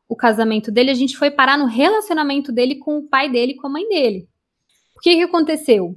o 0.10 0.15
casamento 0.15 0.72
dele, 0.72 0.89
a 0.89 0.95
gente 0.95 1.15
foi 1.15 1.30
parar 1.30 1.56
no 1.56 1.67
relacionamento 1.67 2.52
dele 2.52 2.76
com 2.80 2.98
o 2.98 3.08
pai 3.08 3.32
dele 3.32 3.52
e 3.52 3.56
com 3.56 3.67
a 3.67 3.69
mãe 3.69 3.88
dele. 3.88 4.28
O 4.98 5.00
que, 5.00 5.15
que 5.15 5.22
aconteceu? 5.22 5.95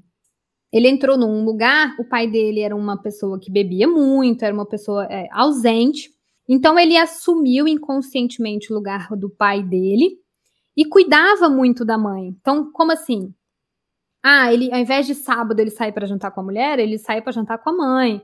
Ele 0.71 0.87
entrou 0.87 1.17
num 1.17 1.45
lugar, 1.45 1.97
o 1.99 2.07
pai 2.07 2.31
dele 2.31 2.61
era 2.61 2.77
uma 2.77 3.01
pessoa 3.01 3.41
que 3.41 3.51
bebia 3.51 3.89
muito, 3.89 4.45
era 4.45 4.55
uma 4.55 4.67
pessoa 4.67 5.07
é, 5.07 5.29
ausente. 5.33 6.11
Então 6.47 6.79
ele 6.79 6.97
assumiu 6.97 7.67
inconscientemente 7.67 8.71
o 8.71 8.77
lugar 8.77 9.09
do 9.17 9.31
pai 9.31 9.63
dele 9.63 10.19
e 10.77 10.85
cuidava 10.85 11.49
muito 11.49 11.83
da 11.83 11.97
mãe. 11.97 12.29
Então, 12.41 12.71
como 12.71 12.93
assim? 12.93 13.35
Ah, 14.23 14.53
ele, 14.53 14.73
ao 14.73 14.79
invés 14.79 15.07
de 15.07 15.15
sábado 15.15 15.59
ele 15.59 15.71
sair 15.71 15.93
para 15.93 16.07
jantar 16.07 16.31
com 16.31 16.41
a 16.43 16.45
mulher, 16.45 16.79
ele 16.79 16.99
saía 16.99 17.23
para 17.23 17.33
jantar 17.33 17.59
com 17.59 17.71
a 17.71 17.77
mãe. 17.77 18.23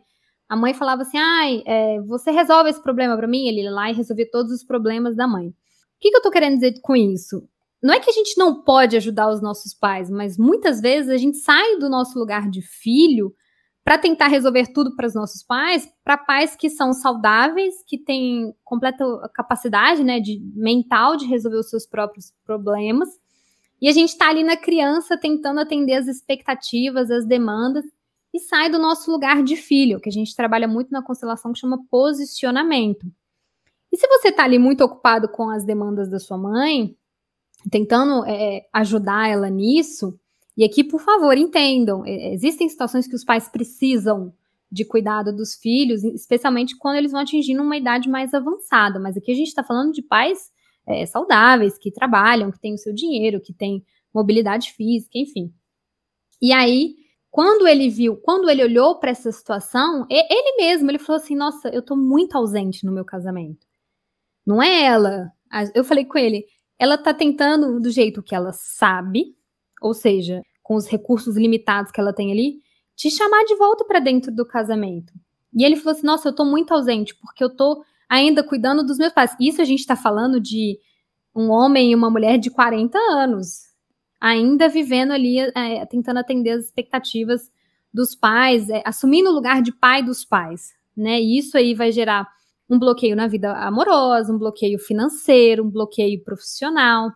A 0.49 0.57
mãe 0.57 0.75
falava 0.75 1.03
assim: 1.03 1.19
ai, 1.19 1.63
é, 1.67 2.01
você 2.03 2.31
resolve 2.31 2.71
esse 2.71 2.83
problema 2.83 3.17
para 3.17 3.27
mim? 3.27 3.49
Ele 3.49 3.63
ia 3.63 3.71
lá 3.71 3.91
e 3.91 3.95
resolvia 3.95 4.29
todos 4.31 4.53
os 4.53 4.63
problemas 4.63 5.17
da 5.17 5.27
mãe. 5.27 5.53
O 5.99 6.01
que, 6.01 6.11
que 6.11 6.17
eu 6.17 6.23
tô 6.23 6.31
querendo 6.31 6.55
dizer 6.55 6.81
com 6.81 6.95
isso? 6.95 7.43
Não 7.83 7.93
é 7.93 7.99
que 7.99 8.09
a 8.09 8.13
gente 8.13 8.39
não 8.39 8.63
pode 8.63 8.97
ajudar 8.97 9.29
os 9.29 9.43
nossos 9.43 9.75
pais, 9.75 10.09
mas 10.09 10.39
muitas 10.39 10.81
vezes 10.81 11.11
a 11.11 11.17
gente 11.17 11.39
sai 11.39 11.77
do 11.77 11.89
nosso 11.89 12.17
lugar 12.17 12.49
de 12.49 12.63
filho 12.63 13.35
para 13.85 13.99
tentar 13.99 14.29
resolver 14.29 14.67
tudo 14.73 14.95
para 14.95 15.07
os 15.07 15.15
nossos 15.15 15.43
pais, 15.43 15.89
para 16.05 16.17
pais 16.17 16.55
que 16.55 16.71
são 16.71 16.93
saudáveis, 16.93 17.75
que 17.87 17.99
têm 17.99 18.55
completa 18.63 19.05
capacidade, 19.35 20.05
né, 20.05 20.21
de 20.21 20.41
mental 20.55 21.17
de 21.17 21.27
resolver 21.27 21.59
os 21.59 21.71
seus 21.71 21.87
próprios 21.87 22.33
problemas. 22.45 23.09
E 23.81 23.89
a 23.89 23.93
gente 23.93 24.11
está 24.11 24.29
ali 24.29 24.45
na 24.45 24.57
criança 24.57 25.19
tentando 25.19 25.59
atender 25.59 25.95
as 25.95 26.07
expectativas, 26.07 27.11
as 27.11 27.27
demandas 27.27 27.85
e 28.33 28.39
sai 28.39 28.71
do 28.71 28.79
nosso 28.79 29.11
lugar 29.11 29.43
de 29.43 29.57
filho, 29.57 30.01
que 30.01 30.09
a 30.09 30.13
gente 30.13 30.37
trabalha 30.37 30.69
muito 30.69 30.91
na 30.91 31.03
constelação 31.03 31.53
que 31.53 31.59
chama 31.59 31.83
posicionamento. 31.91 33.07
Se 33.99 34.07
você 34.07 34.29
está 34.29 34.45
ali 34.45 34.61
muito 34.61 34.85
ocupado 34.85 35.29
com 35.29 35.51
as 35.51 35.65
demandas 35.65 36.09
da 36.09 36.21
sua 36.21 36.39
mãe, 36.39 36.97
tentando 37.69 38.25
é, 38.27 38.69
ajudar 38.73 39.29
ela 39.29 39.51
nisso, 39.51 40.17
e 40.57 40.63
aqui, 40.65 40.85
por 40.85 41.01
favor, 41.01 41.37
entendam, 41.37 42.05
é, 42.07 42.33
existem 42.33 42.69
situações 42.69 43.09
que 43.09 43.17
os 43.17 43.25
pais 43.25 43.49
precisam 43.49 44.33
de 44.71 44.85
cuidado 44.85 45.35
dos 45.35 45.57
filhos, 45.57 46.05
especialmente 46.05 46.77
quando 46.77 46.97
eles 46.97 47.11
vão 47.11 47.21
atingindo 47.21 47.61
uma 47.61 47.77
idade 47.77 48.09
mais 48.09 48.33
avançada. 48.33 49.01
Mas 49.01 49.17
aqui 49.17 49.33
a 49.33 49.35
gente 49.35 49.49
está 49.49 49.65
falando 49.65 49.93
de 49.93 50.03
pais 50.03 50.51
é, 50.87 51.05
saudáveis, 51.05 51.77
que 51.77 51.91
trabalham, 51.91 52.53
que 52.53 52.61
têm 52.61 52.75
o 52.75 52.79
seu 52.79 52.95
dinheiro, 52.95 53.41
que 53.41 53.53
têm 53.53 53.85
mobilidade 54.15 54.73
física, 54.75 55.19
enfim. 55.19 55.53
E 56.41 56.53
aí, 56.53 56.95
quando 57.31 57.67
ele 57.67 57.89
viu, 57.89 58.17
quando 58.17 58.49
ele 58.49 58.63
olhou 58.63 59.01
para 59.01 59.11
essa 59.11 59.33
situação, 59.33 60.07
ele 60.09 60.57
mesmo, 60.57 60.89
ele 60.89 60.99
falou 60.99 61.21
assim: 61.21 61.35
Nossa, 61.35 61.69
eu 61.71 61.83
tô 61.83 61.97
muito 61.97 62.37
ausente 62.37 62.87
no 62.87 62.93
meu 62.93 63.05
casamento. 63.05 63.68
Não 64.49 64.63
é 64.63 64.85
ela. 64.85 65.31
Eu 65.75 65.85
falei 65.85 66.07
com 66.07 66.17
ele, 66.17 66.47
ela 66.79 66.97
tá 66.97 67.13
tentando 67.13 67.79
do 67.79 67.91
jeito 67.91 68.23
que 68.23 68.35
ela 68.35 68.51
sabe, 68.51 69.37
ou 69.83 69.93
seja, 69.93 70.41
com 70.63 70.75
os 70.75 70.87
recursos 70.87 71.37
limitados 71.37 71.93
que 71.93 72.01
ela 72.01 72.15
tem 72.15 72.33
ali, 72.33 72.63
te 72.97 73.11
chamar 73.11 73.45
de 73.45 73.55
volta 73.57 73.85
para 73.85 73.99
dentro 73.99 74.35
do 74.35 74.47
casamento. 74.47 75.13
E 75.55 75.63
ele 75.65 75.77
falou 75.77 75.93
assim: 75.93 76.07
Nossa, 76.07 76.31
eu 76.31 76.35
tô 76.35 76.47
muito 76.47 76.73
ausente, 76.73 77.15
porque 77.17 77.45
eu 77.45 77.55
tô 77.55 77.85
ainda 78.09 78.43
cuidando 78.43 78.83
dos 78.83 78.97
meus 78.97 79.13
pais. 79.13 79.37
Isso 79.39 79.61
a 79.61 79.67
gente 79.67 79.87
tá 79.87 79.95
falando 79.95 80.41
de 80.41 80.79
um 81.37 81.51
homem 81.51 81.91
e 81.91 81.95
uma 81.95 82.09
mulher 82.09 82.39
de 82.39 82.51
40 82.51 82.99
anos 82.99 83.69
ainda 84.19 84.67
vivendo 84.67 85.13
ali, 85.13 85.41
é, 85.41 85.85
tentando 85.85 86.21
atender 86.21 86.53
as 86.53 86.65
expectativas 86.65 87.51
dos 87.93 88.15
pais, 88.15 88.71
é, 88.71 88.83
assumindo 88.83 89.29
o 89.29 89.35
lugar 89.35 89.61
de 89.61 89.73
pai 89.73 90.03
dos 90.03 90.25
pais, 90.25 90.73
né? 90.97 91.21
E 91.21 91.39
isso 91.39 91.55
aí 91.59 91.75
vai 91.75 91.93
gerar 91.93 92.27
um 92.69 92.79
bloqueio 92.79 93.17
na 93.17 93.27
vida 93.27 93.53
amorosa, 93.53 94.33
um 94.33 94.39
bloqueio 94.39 94.79
financeiro, 94.79 95.65
um 95.65 95.71
bloqueio 95.71 96.23
profissional. 96.23 97.11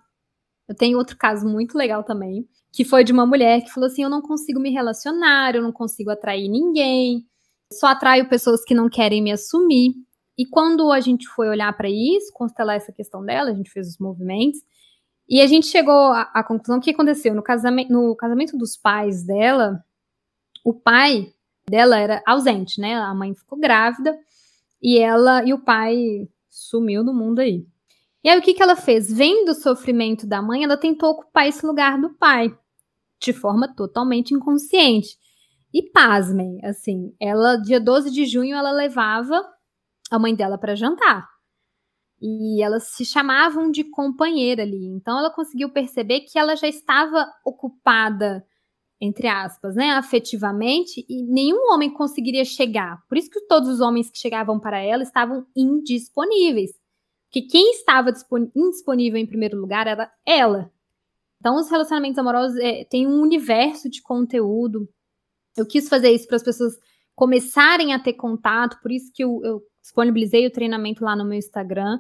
Eu 0.69 0.75
tenho 0.75 0.97
outro 0.97 1.17
caso 1.17 1.47
muito 1.47 1.77
legal 1.77 2.03
também, 2.03 2.49
que 2.73 2.85
foi 2.85 3.05
de 3.05 3.13
uma 3.13 3.27
mulher 3.27 3.63
que 3.63 3.71
falou 3.71 3.87
assim: 3.87 4.03
eu 4.03 4.11
não 4.11 4.23
consigo 4.23 4.59
me 4.59 4.71
relacionar, 4.71 5.55
eu 5.55 5.63
não 5.63 5.73
consigo 5.73 6.11
atrair 6.11 6.49
ninguém, 6.49 7.27
só 7.73 7.89
atraio 7.89 8.29
pessoas 8.29 8.65
que 8.65 8.75
não 8.75 8.89
querem 8.89 9.23
me 9.23 9.33
assumir. 9.33 9.93
E 10.39 10.47
quando 10.47 10.91
a 10.91 11.01
gente 11.01 11.29
foi 11.29 11.49
olhar 11.49 11.77
para 11.77 11.91
isso, 11.91 12.33
constelar 12.33 12.77
essa 12.77 12.93
questão 12.93 13.23
dela, 13.23 13.51
a 13.51 13.55
gente 13.55 13.71
fez 13.71 13.89
os 13.89 13.99
movimentos, 13.99 14.61
e 15.29 15.41
a 15.41 15.47
gente 15.47 15.67
chegou 15.67 16.13
à, 16.13 16.23
à 16.35 16.43
conclusão 16.43 16.81
que 16.81 16.91
aconteceu 16.91 17.35
no 17.35 17.43
casamento, 17.43 17.93
no 17.93 18.17
casamento 18.17 18.57
dos 18.57 18.77
pais 18.77 19.25
dela, 19.25 19.85
o 20.65 20.73
pai 20.73 21.33
dela 21.69 21.99
era 21.99 22.23
ausente, 22.27 22.81
né? 22.81 22.95
A 22.95 23.15
mãe 23.15 23.35
ficou 23.35 23.59
grávida 23.59 24.17
e 24.83 24.99
ela 24.99 25.45
e 25.45 25.55
o 25.55 25.59
pai 25.59 26.29
sumiu 26.49 27.05
do 27.05 27.15
mundo 27.15 27.41
aí. 27.41 27.67
E 28.25 28.29
aí 28.29 28.39
o 28.39 28.43
que, 28.43 28.55
que 28.55 28.63
ela 28.63 28.77
fez? 28.77 29.13
Vendo 29.13 29.51
o 29.51 29.55
sofrimento 29.55 30.27
da 30.27 30.41
mãe, 30.41 30.65
ela 30.65 30.77
tentou 30.77 31.11
ocupar 31.11 31.49
esse 31.49 31.65
lugar 31.67 32.01
do 32.01 32.11
pai, 32.11 32.57
de 33.21 33.33
forma 33.33 33.75
totalmente 33.75 34.33
inconsciente. 34.35 35.17
E 35.75 35.83
pasmem, 35.91 36.61
assim, 36.65 37.15
ela, 37.19 37.57
dia 37.57 37.81
12 37.81 38.11
de 38.11 38.27
junho, 38.27 38.55
ela 38.55 38.71
levava 38.71 39.43
a 40.11 40.19
mãe 40.19 40.35
dela 40.35 40.59
para 40.59 40.75
jantar 40.75 41.33
e 42.23 42.63
elas 42.63 42.85
se 42.85 43.05
chamavam 43.05 43.69
de 43.69 43.83
companheira 43.83 44.63
ali. 44.63 44.87
Então 44.87 45.19
ela 45.19 45.31
conseguiu 45.31 45.71
perceber 45.71 46.21
que 46.21 46.39
ela 46.39 46.55
já 46.55 46.69
estava 46.69 47.27
ocupada, 47.45 48.47
entre 49.05 49.27
aspas, 49.27 49.75
né, 49.75 49.91
afetivamente, 49.91 51.05
e 51.09 51.25
nenhum 51.25 51.73
homem 51.73 51.93
conseguiria 51.93 52.45
chegar. 52.45 53.03
Por 53.09 53.19
isso 53.19 53.29
que 53.29 53.41
todos 53.49 53.69
os 53.69 53.81
homens 53.81 54.09
que 54.09 54.17
chegavam 54.17 54.61
para 54.61 54.81
ela 54.81 55.03
estavam 55.03 55.45
indisponíveis. 55.57 56.71
Porque 57.25 57.49
quem 57.49 57.73
estava 57.73 58.13
indisponível 58.55 59.19
em 59.19 59.27
primeiro 59.27 59.61
lugar 59.61 59.89
era 59.89 60.09
ela. 60.25 60.71
Então 61.41 61.57
os 61.57 61.69
relacionamentos 61.69 62.17
amorosos 62.17 62.57
é, 62.59 62.85
têm 62.85 63.05
um 63.09 63.21
universo 63.21 63.91
de 63.91 64.01
conteúdo. 64.01 64.89
Eu 65.57 65.67
quis 65.67 65.89
fazer 65.89 66.13
isso 66.13 66.29
para 66.29 66.37
as 66.37 66.45
pessoas 66.45 66.79
começarem 67.13 67.93
a 67.93 67.99
ter 67.99 68.13
contato, 68.13 68.81
por 68.81 68.93
isso 68.93 69.11
que 69.13 69.25
eu, 69.25 69.41
eu 69.43 69.63
disponibilizei 69.81 70.47
o 70.47 70.53
treinamento 70.53 71.05
lá 71.05 71.17
no 71.17 71.25
meu 71.25 71.37
Instagram. 71.37 71.99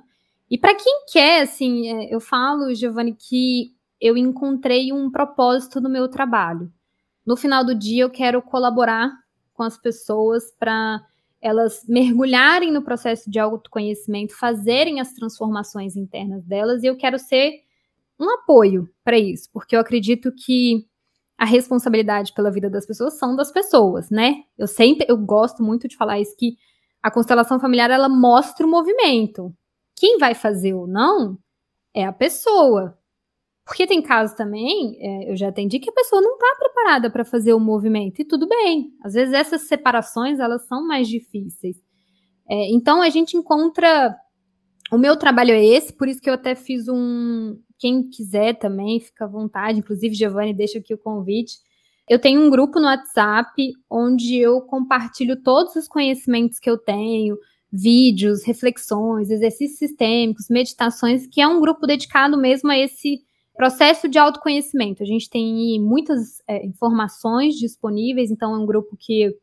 E 0.48 0.56
para 0.56 0.76
quem 0.76 1.04
quer, 1.10 1.42
assim, 1.42 1.88
é, 1.88 2.14
eu 2.14 2.20
falo, 2.20 2.72
Giovanni, 2.72 3.16
que 3.16 3.74
eu 4.00 4.16
encontrei 4.16 4.92
um 4.92 5.10
propósito 5.10 5.80
no 5.80 5.90
meu 5.90 6.06
trabalho. 6.06 6.72
No 7.24 7.36
final 7.36 7.64
do 7.64 7.74
dia, 7.74 8.04
eu 8.04 8.10
quero 8.10 8.42
colaborar 8.42 9.10
com 9.54 9.62
as 9.62 9.78
pessoas 9.78 10.52
para 10.58 11.00
elas 11.40 11.84
mergulharem 11.88 12.72
no 12.72 12.82
processo 12.82 13.30
de 13.30 13.38
autoconhecimento, 13.38 14.36
fazerem 14.36 15.00
as 15.00 15.12
transformações 15.12 15.96
internas 15.96 16.44
delas, 16.44 16.82
e 16.82 16.86
eu 16.86 16.96
quero 16.96 17.18
ser 17.18 17.62
um 18.18 18.30
apoio 18.30 18.88
para 19.02 19.18
isso, 19.18 19.48
porque 19.52 19.74
eu 19.74 19.80
acredito 19.80 20.32
que 20.32 20.86
a 21.36 21.44
responsabilidade 21.44 22.32
pela 22.32 22.52
vida 22.52 22.70
das 22.70 22.86
pessoas 22.86 23.18
são 23.18 23.34
das 23.34 23.50
pessoas, 23.50 24.10
né? 24.10 24.44
Eu 24.56 24.68
sempre 24.68 25.06
eu 25.08 25.16
gosto 25.16 25.62
muito 25.62 25.88
de 25.88 25.96
falar 25.96 26.20
isso 26.20 26.36
que 26.36 26.56
a 27.02 27.10
constelação 27.10 27.58
familiar 27.58 27.90
ela 27.90 28.08
mostra 28.08 28.64
o 28.64 28.70
movimento. 28.70 29.52
Quem 29.96 30.18
vai 30.18 30.34
fazer 30.34 30.74
ou 30.74 30.86
não 30.86 31.36
é 31.92 32.04
a 32.04 32.12
pessoa. 32.12 32.96
Porque 33.72 33.86
tem 33.86 34.02
casos 34.02 34.36
também, 34.36 34.98
é, 35.00 35.32
eu 35.32 35.34
já 35.34 35.48
atendi 35.48 35.78
que 35.78 35.88
a 35.88 35.94
pessoa 35.94 36.20
não 36.20 36.34
está 36.34 36.56
preparada 36.58 37.08
para 37.08 37.24
fazer 37.24 37.54
o 37.54 37.58
movimento, 37.58 38.20
e 38.20 38.24
tudo 38.24 38.46
bem. 38.46 38.92
Às 39.02 39.14
vezes 39.14 39.32
essas 39.32 39.62
separações, 39.62 40.38
elas 40.38 40.66
são 40.66 40.86
mais 40.86 41.08
difíceis. 41.08 41.78
É, 42.46 42.70
então, 42.70 43.00
a 43.00 43.08
gente 43.08 43.34
encontra... 43.34 44.14
O 44.92 44.98
meu 44.98 45.16
trabalho 45.16 45.52
é 45.52 45.64
esse, 45.64 45.90
por 45.90 46.06
isso 46.06 46.20
que 46.20 46.28
eu 46.28 46.34
até 46.34 46.54
fiz 46.54 46.86
um... 46.86 47.58
Quem 47.78 48.10
quiser 48.10 48.58
também, 48.58 49.00
fica 49.00 49.24
à 49.24 49.26
vontade. 49.26 49.78
Inclusive, 49.78 50.14
Giovanni, 50.14 50.52
deixa 50.52 50.78
aqui 50.78 50.92
o 50.92 50.98
convite. 50.98 51.54
Eu 52.06 52.18
tenho 52.18 52.42
um 52.42 52.50
grupo 52.50 52.78
no 52.78 52.84
WhatsApp 52.84 53.72
onde 53.88 54.36
eu 54.36 54.60
compartilho 54.60 55.42
todos 55.42 55.74
os 55.76 55.88
conhecimentos 55.88 56.58
que 56.58 56.68
eu 56.68 56.76
tenho, 56.76 57.38
vídeos, 57.72 58.44
reflexões, 58.44 59.30
exercícios 59.30 59.78
sistêmicos, 59.78 60.50
meditações, 60.50 61.26
que 61.26 61.40
é 61.40 61.48
um 61.48 61.58
grupo 61.58 61.86
dedicado 61.86 62.36
mesmo 62.36 62.70
a 62.70 62.76
esse 62.76 63.22
processo 63.54 64.08
de 64.08 64.18
autoconhecimento. 64.18 65.02
A 65.02 65.06
gente 65.06 65.28
tem 65.28 65.80
muitas 65.80 66.42
é, 66.46 66.64
informações 66.64 67.54
disponíveis, 67.56 68.30
então 68.30 68.54
é 68.54 68.58
um 68.58 68.66
grupo 68.66 68.96
que 68.98 69.34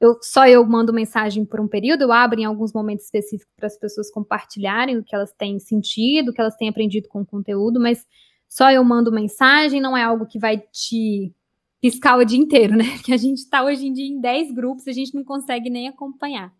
eu, 0.00 0.18
só 0.22 0.46
eu 0.46 0.64
mando 0.64 0.92
mensagem 0.92 1.44
por 1.44 1.60
um 1.60 1.68
período, 1.68 2.02
eu 2.02 2.12
abro 2.12 2.40
em 2.40 2.44
alguns 2.44 2.72
momentos 2.72 3.04
específicos 3.04 3.54
para 3.56 3.66
as 3.66 3.78
pessoas 3.78 4.10
compartilharem 4.10 4.98
o 4.98 5.04
que 5.04 5.14
elas 5.14 5.32
têm 5.32 5.58
sentido, 5.58 6.30
o 6.30 6.32
que 6.32 6.40
elas 6.40 6.56
têm 6.56 6.68
aprendido 6.68 7.08
com 7.08 7.22
o 7.22 7.26
conteúdo, 7.26 7.80
mas 7.80 8.06
só 8.48 8.70
eu 8.70 8.84
mando 8.84 9.12
mensagem, 9.12 9.80
não 9.80 9.96
é 9.96 10.02
algo 10.02 10.26
que 10.26 10.38
vai 10.38 10.58
te 10.58 11.32
piscar 11.80 12.18
o 12.18 12.24
dia 12.24 12.38
inteiro, 12.38 12.76
né? 12.76 12.84
Porque 12.96 13.12
a 13.12 13.16
gente 13.16 13.38
está 13.38 13.64
hoje 13.64 13.86
em 13.86 13.92
dia 13.92 14.06
em 14.06 14.20
10 14.20 14.52
grupos, 14.52 14.88
a 14.88 14.92
gente 14.92 15.14
não 15.14 15.24
consegue 15.24 15.70
nem 15.70 15.88
acompanhar. 15.88 16.52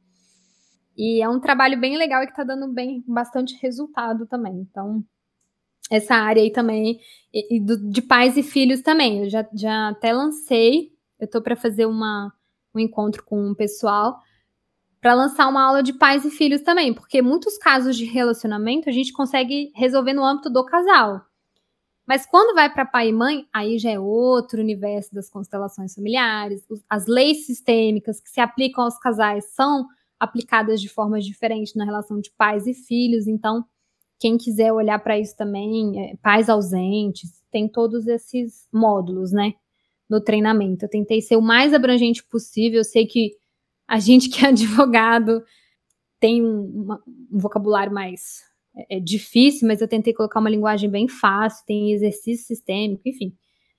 E 0.97 1.20
é 1.20 1.29
um 1.29 1.40
trabalho 1.40 1.79
bem 1.79 1.97
legal 1.97 2.23
e 2.23 2.27
que 2.27 2.33
está 2.33 2.44
dando 2.44 2.73
bem 2.73 3.03
bastante 3.07 3.59
resultado 3.61 4.27
também. 4.27 4.61
Então, 4.61 5.05
essa 5.90 6.14
área 6.14 6.42
aí 6.42 6.51
também, 6.51 7.01
e, 7.33 7.57
e 7.57 7.61
do, 7.61 7.90
de 7.90 8.03
pais 8.03 8.37
e 8.37 8.42
filhos 8.42 8.81
também. 8.81 9.25
Eu 9.25 9.31
já, 9.31 9.47
já 9.55 9.88
até 9.88 10.12
lancei, 10.12 10.92
eu 11.18 11.27
estou 11.27 11.42
para 11.42 11.57
fazer 11.57 11.87
uma, 11.87 12.33
um 12.75 12.81
encontro 12.81 13.25
com 13.25 13.51
o 13.51 13.55
pessoal 13.55 14.18
para 15.01 15.12
lançar 15.12 15.47
uma 15.49 15.62
aula 15.62 15.83
de 15.83 15.92
pais 15.92 16.25
e 16.25 16.31
filhos 16.31 16.62
também, 16.62 16.94
porque 16.94 17.20
muitos 17.20 17.59
casos 17.59 17.94
de 17.94 18.07
relacionamento 18.07 18.88
a 18.88 18.92
gente 18.92 19.12
consegue 19.12 19.70
resolver 19.75 20.14
no 20.14 20.25
âmbito 20.25 20.49
do 20.49 20.64
casal. 20.64 21.20
Mas 22.07 22.25
quando 22.25 22.55
vai 22.55 22.73
para 22.73 22.87
pai 22.87 23.09
e 23.09 23.12
mãe, 23.12 23.47
aí 23.53 23.79
já 23.79 23.90
é 23.90 23.99
outro 23.99 24.61
universo 24.61 25.14
das 25.14 25.29
constelações 25.29 25.94
familiares. 25.94 26.66
As 26.88 27.07
leis 27.07 27.44
sistêmicas 27.47 28.18
que 28.18 28.31
se 28.31 28.40
aplicam 28.40 28.85
aos 28.85 28.99
casais 28.99 29.47
são 29.55 29.87
aplicadas 30.18 30.81
de 30.81 30.88
formas 30.88 31.25
diferentes 31.25 31.75
na 31.75 31.85
relação 31.85 32.18
de 32.18 32.31
pais 32.31 32.66
e 32.66 32.73
filhos. 32.73 33.27
Então, 33.27 33.64
quem 34.18 34.37
quiser 34.38 34.72
olhar 34.72 34.98
para 34.98 35.18
isso 35.18 35.37
também, 35.37 36.00
é, 36.00 36.16
pais 36.16 36.48
ausentes, 36.48 37.31
tem 37.50 37.68
todos 37.68 38.07
esses 38.07 38.66
módulos, 38.72 39.33
né, 39.33 39.55
no 40.09 40.20
treinamento. 40.20 40.85
Eu 40.85 40.90
tentei 40.90 41.20
ser 41.20 41.37
o 41.37 41.42
mais 41.42 41.74
abrangente 41.74 42.24
possível. 42.24 42.81
Eu 42.81 42.85
sei 42.85 43.07
que 43.07 43.33
a 43.87 43.98
gente 43.98 44.29
que 44.29 44.44
é 44.44 44.48
advogado 44.50 45.42
tem 46.18 46.42
um, 46.42 46.96
um 47.31 47.38
vocabulário 47.38 47.92
mais 47.92 48.42
é, 48.77 48.96
é 48.96 49.00
difícil, 49.00 49.68
mas 49.68 49.81
eu 49.81 49.88
tentei 49.88 50.12
colocar 50.12 50.40
uma 50.40 50.50
linguagem 50.50 50.90
bem 50.90 51.07
fácil, 51.09 51.64
tem 51.66 51.92
exercício 51.92 52.46
sistêmico, 52.46 53.03
enfim. 53.07 53.35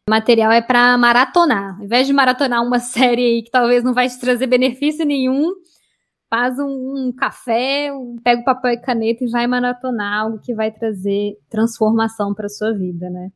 Material 0.08 0.52
é 0.52 0.62
para 0.62 0.98
maratonar. 0.98 1.78
Ao 1.78 1.86
invés 1.86 2.06
de 2.06 2.14
maratonar 2.14 2.64
uma 2.64 2.78
série 2.80 3.26
aí 3.26 3.44
que 3.44 3.52
talvez 3.52 3.84
não 3.84 3.94
vai 3.94 4.08
te 4.08 4.20
trazer 4.20 4.48
benefício 4.48 5.06
nenhum, 5.06 5.54
faz 6.30 6.58
um, 6.60 7.08
um 7.08 7.12
café, 7.12 7.92
um, 7.94 8.18
pega 8.24 8.42
o 8.42 8.46
papel 8.46 8.72
e 8.72 8.82
caneta 8.82 9.24
e 9.24 9.30
vai 9.30 9.48
maratonar 9.48 10.22
algo 10.22 10.40
que 10.40 10.54
vai 10.54 10.72
trazer 10.72 11.38
transformação 11.50 12.34
para 12.34 12.50
sua 12.50 12.74
vida, 12.74 13.10
né? 13.10 13.32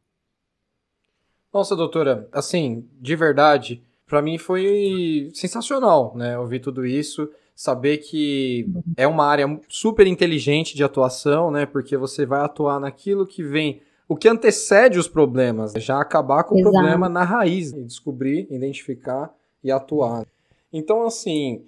Nossa, 1.53 1.75
doutora, 1.75 2.27
assim, 2.31 2.87
de 2.99 3.15
verdade, 3.15 3.81
para 4.05 4.21
mim 4.21 4.37
foi 4.37 5.29
sensacional, 5.33 6.13
né? 6.15 6.37
Ouvir 6.37 6.59
tudo 6.59 6.85
isso 6.85 7.29
saber 7.59 7.97
que 7.97 8.65
é 8.95 9.05
uma 9.05 9.25
área 9.25 9.59
super 9.67 10.07
inteligente 10.07 10.77
de 10.77 10.83
atuação, 10.83 11.51
né? 11.51 11.65
Porque 11.65 11.97
você 11.97 12.25
vai 12.25 12.39
atuar 12.39 12.79
naquilo 12.79 13.27
que 13.27 13.43
vem, 13.43 13.81
o 14.07 14.15
que 14.15 14.29
antecede 14.29 14.97
os 14.97 15.09
problemas, 15.09 15.73
né? 15.73 15.81
já 15.81 15.99
acabar 15.99 16.45
com 16.45 16.57
Exato. 16.57 16.69
o 16.69 16.71
problema 16.71 17.09
na 17.09 17.25
raiz, 17.25 17.73
descobrir, 17.73 18.47
identificar 18.49 19.29
e 19.61 19.69
atuar. 19.69 20.25
Então, 20.71 21.05
assim, 21.05 21.65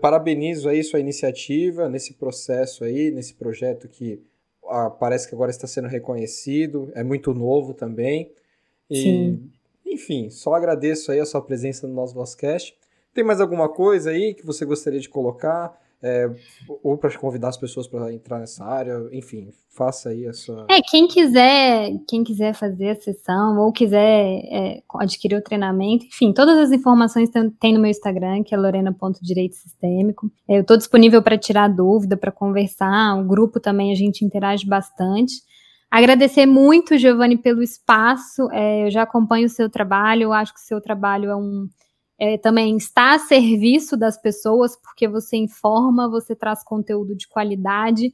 parabenizo 0.00 0.68
aí 0.68 0.82
sua 0.82 1.00
iniciativa 1.00 1.88
nesse 1.88 2.14
processo 2.14 2.84
aí, 2.84 3.10
nesse 3.10 3.34
projeto 3.34 3.88
que 3.88 4.22
ah, 4.66 4.88
parece 4.88 5.28
que 5.28 5.34
agora 5.34 5.50
está 5.50 5.66
sendo 5.66 5.88
reconhecido, 5.88 6.90
é 6.94 7.02
muito 7.02 7.34
novo 7.34 7.74
também. 7.74 8.32
E, 8.90 9.02
Sim. 9.02 9.50
enfim, 9.84 10.30
só 10.30 10.54
agradeço 10.54 11.10
aí 11.10 11.20
a 11.20 11.26
sua 11.26 11.42
presença 11.42 11.86
no 11.86 11.94
nosso 11.94 12.14
Vozcast. 12.14 12.76
Tem 13.12 13.24
mais 13.24 13.40
alguma 13.40 13.68
coisa 13.68 14.10
aí 14.10 14.34
que 14.34 14.44
você 14.44 14.64
gostaria 14.64 15.00
de 15.00 15.08
colocar? 15.08 15.78
É, 16.02 16.30
ou 16.82 16.98
para 16.98 17.16
convidar 17.16 17.48
as 17.48 17.56
pessoas 17.56 17.86
para 17.86 18.12
entrar 18.12 18.38
nessa 18.38 18.64
área, 18.64 19.08
enfim, 19.10 19.48
faça 19.70 20.10
aí 20.10 20.26
a 20.26 20.32
sua. 20.32 20.66
É, 20.70 20.80
quem 20.82 21.08
quiser, 21.08 21.90
quem 22.06 22.22
quiser 22.22 22.54
fazer 22.54 22.90
a 22.90 22.94
sessão 22.94 23.58
ou 23.58 23.72
quiser 23.72 24.40
é, 24.50 24.82
adquirir 24.96 25.36
o 25.36 25.42
treinamento, 25.42 26.04
enfim, 26.04 26.32
todas 26.32 26.58
as 26.58 26.72
informações 26.72 27.30
tem, 27.30 27.50
tem 27.50 27.72
no 27.72 27.80
meu 27.80 27.90
Instagram, 27.90 28.42
que 28.42 28.54
é 28.54 28.58
lorena.direito 28.58 29.56
sistêmico. 29.56 30.30
É, 30.48 30.58
eu 30.58 30.60
estou 30.62 30.76
disponível 30.76 31.22
para 31.22 31.38
tirar 31.38 31.68
dúvida, 31.68 32.16
para 32.16 32.30
conversar. 32.30 33.18
O 33.18 33.24
grupo 33.24 33.58
também 33.58 33.90
a 33.90 33.94
gente 33.94 34.24
interage 34.24 34.66
bastante. 34.66 35.34
Agradecer 35.90 36.44
muito, 36.44 36.98
Giovanni, 36.98 37.38
pelo 37.38 37.62
espaço. 37.62 38.48
É, 38.50 38.86
eu 38.86 38.90
já 38.90 39.02
acompanho 39.02 39.46
o 39.46 39.50
seu 39.50 39.70
trabalho, 39.70 40.24
eu 40.24 40.32
acho 40.32 40.52
que 40.52 40.60
o 40.60 40.64
seu 40.64 40.80
trabalho 40.80 41.30
é 41.30 41.36
um 41.36 41.68
é, 42.24 42.38
também 42.38 42.74
está 42.78 43.12
a 43.12 43.18
serviço 43.18 43.98
das 43.98 44.16
pessoas, 44.16 44.74
porque 44.80 45.06
você 45.06 45.36
informa, 45.36 46.08
você 46.08 46.34
traz 46.34 46.64
conteúdo 46.64 47.14
de 47.14 47.28
qualidade 47.28 48.10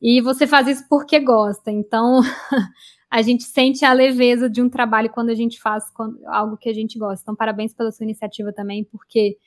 e 0.00 0.20
você 0.20 0.48
faz 0.48 0.66
isso 0.66 0.84
porque 0.88 1.20
gosta. 1.20 1.70
Então, 1.70 2.22
a 3.08 3.22
gente 3.22 3.44
sente 3.44 3.84
a 3.84 3.92
leveza 3.92 4.50
de 4.50 4.60
um 4.60 4.68
trabalho 4.68 5.10
quando 5.10 5.28
a 5.28 5.34
gente 5.36 5.60
faz 5.60 5.84
algo 6.26 6.56
que 6.56 6.68
a 6.68 6.72
gente 6.72 6.98
gosta. 6.98 7.22
Então, 7.22 7.36
parabéns 7.36 7.72
pela 7.72 7.92
sua 7.92 8.02
iniciativa 8.02 8.52
também, 8.52 8.82
porque 8.82 9.38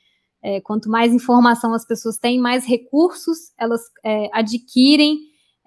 é, 0.41 0.61
quanto 0.61 0.89
mais 0.89 1.13
informação 1.13 1.73
as 1.73 1.85
pessoas 1.85 2.17
têm, 2.17 2.39
mais 2.39 2.65
recursos 2.65 3.51
elas 3.59 3.81
é, 4.01 4.29
adquirem, 4.31 5.17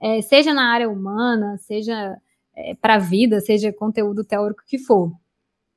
é, 0.00 0.22
seja 0.22 0.54
na 0.54 0.72
área 0.72 0.88
humana, 0.88 1.58
seja 1.58 2.16
é, 2.56 2.74
para 2.76 2.94
a 2.94 2.98
vida, 2.98 3.42
seja 3.42 3.74
conteúdo 3.74 4.24
teórico 4.24 4.62
que 4.66 4.78
for. 4.78 5.12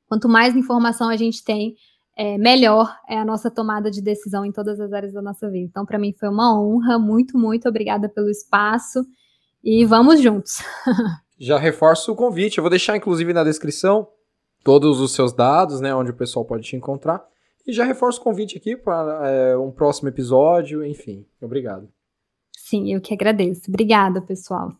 Quanto 0.07 0.29
mais 0.29 0.55
informação 0.55 1.09
a 1.09 1.17
gente 1.17 1.43
tem, 1.43 1.75
é, 2.21 2.37
melhor 2.37 2.95
é 3.09 3.17
a 3.17 3.25
nossa 3.25 3.49
tomada 3.49 3.89
de 3.89 3.99
decisão 3.99 4.45
em 4.45 4.51
todas 4.51 4.79
as 4.79 4.93
áreas 4.93 5.11
da 5.11 5.23
nossa 5.23 5.49
vida. 5.49 5.65
Então, 5.67 5.83
para 5.83 5.97
mim 5.97 6.13
foi 6.13 6.29
uma 6.29 6.55
honra, 6.55 6.99
muito, 6.99 7.35
muito 7.35 7.67
obrigada 7.67 8.07
pelo 8.07 8.29
espaço 8.29 9.03
e 9.63 9.83
vamos 9.85 10.21
juntos. 10.21 10.59
Já 11.39 11.57
reforço 11.57 12.11
o 12.11 12.15
convite, 12.15 12.59
eu 12.59 12.61
vou 12.61 12.69
deixar 12.69 12.95
inclusive 12.95 13.33
na 13.33 13.43
descrição 13.43 14.07
todos 14.63 14.99
os 14.99 15.13
seus 15.13 15.33
dados, 15.33 15.81
né, 15.81 15.95
onde 15.95 16.11
o 16.11 16.15
pessoal 16.15 16.45
pode 16.45 16.61
te 16.61 16.75
encontrar. 16.75 17.25
E 17.65 17.73
já 17.73 17.83
reforço 17.83 18.21
o 18.21 18.23
convite 18.23 18.57
aqui 18.57 18.75
para 18.75 19.27
é, 19.27 19.57
um 19.57 19.71
próximo 19.71 20.07
episódio, 20.09 20.85
enfim. 20.85 21.25
Obrigado. 21.41 21.89
Sim, 22.55 22.93
eu 22.93 23.01
que 23.01 23.13
agradeço. 23.13 23.63
Obrigada, 23.67 24.21
pessoal. 24.21 24.71